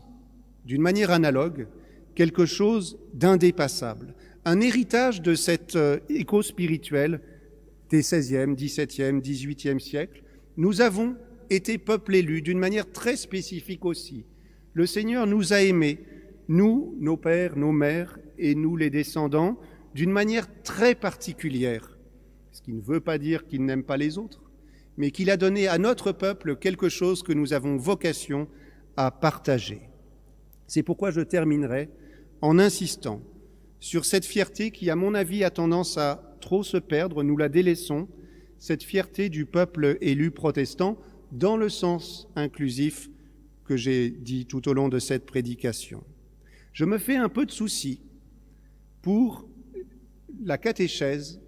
d'une 0.65 0.83
manière 0.83 1.11
analogue, 1.11 1.69
quelque 2.15 2.47
chose 2.47 2.99
d'indépassable, 3.15 4.15
un 4.49 4.63
héritage 4.63 5.21
de 5.21 5.35
cet 5.35 5.77
euh, 5.77 5.99
écho 6.09 6.41
spirituel 6.41 7.21
des 7.91 8.01
16e, 8.01 8.57
17e, 8.57 9.21
18e 9.21 9.79
siècles. 9.79 10.23
Nous 10.57 10.81
avons 10.81 11.17
été 11.51 11.77
peuple 11.77 12.15
élu 12.15 12.41
d'une 12.41 12.59
manière 12.59 12.91
très 12.91 13.17
spécifique 13.17 13.85
aussi. 13.85 14.25
Le 14.73 14.87
Seigneur 14.87 15.27
nous 15.27 15.53
a 15.53 15.61
aimés, 15.61 15.99
nous, 16.49 16.97
nos 16.99 17.19
pères, 17.19 17.59
nos 17.59 17.73
mères 17.73 18.19
et 18.39 18.55
nous, 18.55 18.75
les 18.79 18.89
descendants, 18.89 19.59
d'une 19.95 20.13
manière 20.13 20.47
très 20.63 20.95
particulière. 20.95 21.99
Ce 22.51 22.63
qui 22.63 22.73
ne 22.73 22.81
veut 22.81 23.01
pas 23.01 23.19
dire 23.19 23.47
qu'il 23.47 23.67
n'aime 23.67 23.85
pas 23.85 23.99
les 23.99 24.17
autres, 24.17 24.43
mais 24.97 25.11
qu'il 25.11 25.29
a 25.29 25.37
donné 25.37 25.69
à 25.69 25.77
notre 25.77 26.11
peuple 26.11 26.57
quelque 26.57 26.89
chose 26.89 27.23
que 27.23 27.35
nous 27.35 27.53
avons 27.53 27.77
vocation 27.77 28.49
à 28.97 29.11
partager. 29.11 29.83
C'est 30.67 30.83
pourquoi 30.83 31.11
je 31.11 31.21
terminerai 31.21 31.91
en 32.41 32.59
insistant 32.59 33.21
sur 33.81 34.05
cette 34.05 34.25
fierté 34.25 34.71
qui, 34.71 34.91
à 34.91 34.97
mon 34.97 35.15
avis, 35.15 35.45
a 35.45 35.51
tendance 35.51 35.99
à 35.99 36.37
trop 36.41 36.63
se 36.63 36.77
perdre, 36.77 37.23
nous 37.23 37.37
la 37.37 37.49
délaissons, 37.49 38.09
cette 38.59 38.83
fierté 38.83 39.29
du 39.29 39.47
peuple 39.47 39.99
élu 40.01 40.31
protestant 40.31 40.99
dans 41.33 41.57
le 41.57 41.69
sens 41.69 42.29
inclusif 42.35 43.09
que 43.65 43.77
j'ai 43.77 44.11
dit 44.11 44.47
tout 44.47 44.69
au 44.69 44.73
long 44.73 44.89
de 44.89 44.99
cette 44.99 45.27
prédication. 45.27 46.03
Je 46.73 46.85
me 46.85 46.99
fais 46.99 47.17
un 47.17 47.29
peu 47.29 47.45
de 47.47 47.51
souci 47.51 48.01
pour 49.03 49.49
la 50.43 50.59
catéchèse 50.59 51.41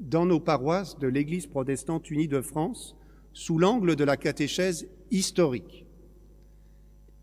dans 0.00 0.26
nos 0.26 0.40
paroisses 0.40 0.98
de 0.98 1.06
l'Église 1.06 1.46
protestante 1.46 2.10
unie 2.10 2.28
de 2.28 2.40
France 2.40 2.96
sous 3.32 3.58
l'angle 3.58 3.96
de 3.96 4.04
la 4.04 4.16
catéchèse 4.16 4.88
historique. 5.10 5.86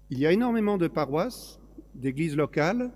Il 0.10 0.20
y 0.20 0.26
a 0.26 0.32
énormément 0.32 0.78
de 0.78 0.88
paroisses, 0.88 1.60
d'églises 1.96 2.36
locales, 2.36 2.92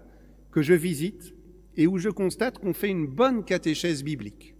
que 0.51 0.61
je 0.61 0.73
visite 0.73 1.33
et 1.77 1.87
où 1.87 1.99
je 1.99 2.09
constate 2.09 2.57
qu'on 2.57 2.73
fait 2.73 2.89
une 2.89 3.07
bonne 3.07 3.45
catéchèse 3.45 4.03
biblique, 4.03 4.55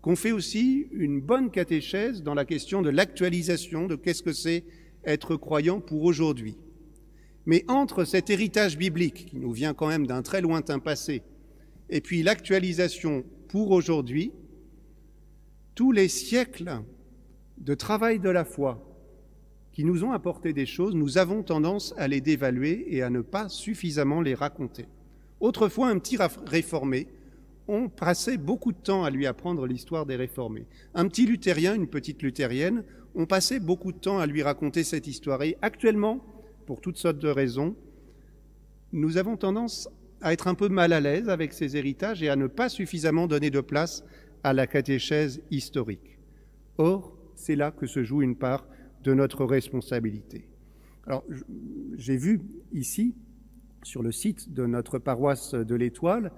qu'on 0.00 0.16
fait 0.16 0.32
aussi 0.32 0.88
une 0.90 1.20
bonne 1.20 1.50
catéchèse 1.50 2.22
dans 2.22 2.34
la 2.34 2.46
question 2.46 2.80
de 2.80 2.88
l'actualisation 2.88 3.86
de 3.86 3.94
qu'est-ce 3.94 4.22
que 4.22 4.32
c'est 4.32 4.64
être 5.04 5.36
croyant 5.36 5.80
pour 5.80 6.02
aujourd'hui. 6.02 6.56
Mais 7.44 7.64
entre 7.68 8.04
cet 8.04 8.30
héritage 8.30 8.76
biblique, 8.76 9.26
qui 9.26 9.38
nous 9.38 9.52
vient 9.52 9.74
quand 9.74 9.86
même 9.86 10.06
d'un 10.06 10.22
très 10.22 10.40
lointain 10.40 10.78
passé, 10.78 11.22
et 11.90 12.00
puis 12.00 12.22
l'actualisation 12.22 13.24
pour 13.48 13.70
aujourd'hui, 13.70 14.32
tous 15.74 15.92
les 15.92 16.08
siècles 16.08 16.80
de 17.58 17.74
travail 17.74 18.18
de 18.18 18.30
la 18.30 18.44
foi 18.44 18.82
qui 19.72 19.84
nous 19.84 20.04
ont 20.04 20.12
apporté 20.12 20.54
des 20.54 20.64
choses, 20.64 20.94
nous 20.94 21.18
avons 21.18 21.42
tendance 21.42 21.94
à 21.98 22.08
les 22.08 22.22
dévaluer 22.22 22.86
et 22.88 23.02
à 23.02 23.10
ne 23.10 23.20
pas 23.20 23.50
suffisamment 23.50 24.22
les 24.22 24.34
raconter. 24.34 24.86
Autrefois, 25.40 25.88
un 25.88 25.98
petit 25.98 26.18
réformé, 26.46 27.08
on 27.68 27.88
passait 27.88 28.36
beaucoup 28.36 28.72
de 28.72 28.78
temps 28.78 29.04
à 29.04 29.10
lui 29.10 29.26
apprendre 29.26 29.66
l'histoire 29.66 30.06
des 30.06 30.16
réformés. 30.16 30.66
Un 30.94 31.08
petit 31.08 31.26
luthérien, 31.26 31.74
une 31.74 31.88
petite 31.88 32.22
luthérienne, 32.22 32.84
on 33.14 33.26
passait 33.26 33.60
beaucoup 33.60 33.92
de 33.92 33.98
temps 33.98 34.18
à 34.18 34.26
lui 34.26 34.42
raconter 34.42 34.84
cette 34.84 35.06
histoire. 35.06 35.42
Et 35.42 35.56
actuellement, 35.62 36.20
pour 36.66 36.80
toutes 36.80 36.98
sortes 36.98 37.18
de 37.18 37.28
raisons, 37.28 37.74
nous 38.92 39.16
avons 39.16 39.36
tendance 39.36 39.88
à 40.20 40.32
être 40.32 40.48
un 40.48 40.54
peu 40.54 40.68
mal 40.68 40.92
à 40.92 41.00
l'aise 41.00 41.28
avec 41.28 41.52
ces 41.52 41.76
héritages 41.76 42.22
et 42.22 42.28
à 42.28 42.36
ne 42.36 42.46
pas 42.46 42.68
suffisamment 42.68 43.26
donner 43.26 43.50
de 43.50 43.60
place 43.60 44.04
à 44.44 44.52
la 44.52 44.66
catéchèse 44.66 45.42
historique. 45.50 46.18
Or, 46.78 47.16
c'est 47.34 47.56
là 47.56 47.70
que 47.70 47.86
se 47.86 48.02
joue 48.02 48.22
une 48.22 48.36
part 48.36 48.66
de 49.02 49.12
notre 49.12 49.44
responsabilité. 49.44 50.48
Alors, 51.06 51.24
j'ai 51.96 52.16
vu 52.16 52.40
ici 52.72 53.14
sur 53.86 54.02
le 54.02 54.10
site 54.10 54.52
de 54.52 54.66
notre 54.66 54.98
paroisse 54.98 55.54
de 55.54 55.74
l'Étoile, 55.76 56.32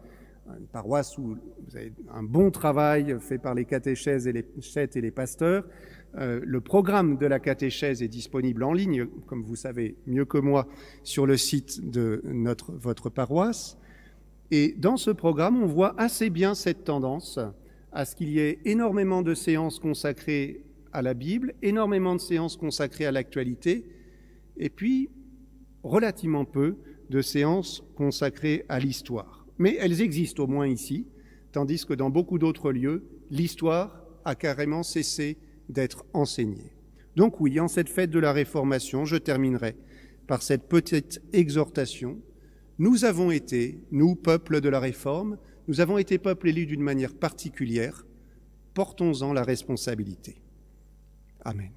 une 0.61 0.67
paroisse 0.67 1.17
où 1.17 1.37
vous 1.67 1.77
avez 1.77 1.93
un 2.15 2.23
bon 2.23 2.51
travail 2.51 3.17
fait 3.21 3.39
par 3.39 3.55
les 3.55 3.65
catéchèses 3.65 4.27
et 4.27 4.33
les 4.33 4.45
chètes 4.61 4.97
et 4.97 5.01
les 5.01 5.11
pasteurs. 5.11 5.65
Euh, 6.17 6.41
le 6.45 6.61
programme 6.61 7.17
de 7.17 7.27
la 7.27 7.39
catéchèse 7.39 8.03
est 8.03 8.09
disponible 8.09 8.63
en 8.63 8.73
ligne, 8.75 9.07
comme 9.27 9.43
vous 9.43 9.57
savez 9.57 9.97
mieux 10.07 10.27
que 10.27 10.39
moi, 10.39 10.69
sur 11.05 11.27
le 11.27 11.39
site 11.39 11.91
de 11.91 12.23
notre, 12.25 12.73
votre 12.73 13.09
paroisse. 13.09 13.79
Et 14.51 14.75
dans 14.77 14.99
ce 14.99 15.11
programme, 15.11 15.63
on 15.63 15.67
voit 15.67 15.95
assez 15.99 16.29
bien 16.29 16.55
cette 16.55 16.85
tendance 16.85 17.39
à 17.93 18.05
ce 18.05 18.15
qu'il 18.15 18.29
y 18.29 18.41
ait 18.41 18.59
énormément 18.67 19.23
de 19.23 19.35
séances 19.35 19.79
consacrées 19.79 20.65
à 20.93 21.01
la 21.01 21.15
Bible, 21.15 21.55
énormément 21.63 22.15
de 22.15 22.21
séances 22.21 22.59
consacrées 22.59 23.07
à 23.07 23.13
l'actualité, 23.13 23.87
et 24.59 24.69
puis 24.69 25.09
relativement 25.83 26.45
peu 26.45 26.77
de 27.11 27.23
séances 27.23 27.83
consacrées 27.97 28.65
à 28.69 28.79
l'histoire. 28.79 29.47
Mais 29.59 29.77
elles 29.81 30.01
existent 30.01 30.45
au 30.45 30.47
moins 30.47 30.67
ici, 30.67 31.07
tandis 31.53 31.85
que 31.85 31.95
dans 31.95 32.11
beaucoup 32.11 32.39
d'autres 32.39 32.71
lieux, 32.71 33.05
l'histoire 33.31 34.03
a 34.25 34.35
carrément 34.35 34.83
cessé 34.83 35.39
d'être 35.69 36.05
enseignée. 36.13 36.73
Donc 37.17 37.41
oui, 37.41 37.59
en 37.59 37.69
cette 37.69 37.89
fête 37.89 38.11
de 38.11 38.19
la 38.19 38.33
Réformation, 38.33 39.05
je 39.05 39.17
terminerai 39.17 39.77
par 40.27 40.43
cette 40.43 40.69
petite 40.69 41.21
exhortation. 41.33 42.19
Nous 42.79 43.05
avons 43.05 43.31
été, 43.31 43.83
nous, 43.91 44.15
peuple 44.15 44.61
de 44.61 44.69
la 44.69 44.79
Réforme, 44.79 45.39
nous 45.67 45.81
avons 45.81 45.99
été 45.99 46.19
peuple 46.19 46.49
élu 46.49 46.67
d'une 46.67 46.83
manière 46.83 47.15
particulière. 47.15 48.07
Portons-en 48.75 49.33
la 49.33 49.43
responsabilité. 49.43 50.41
Amen. 51.45 51.73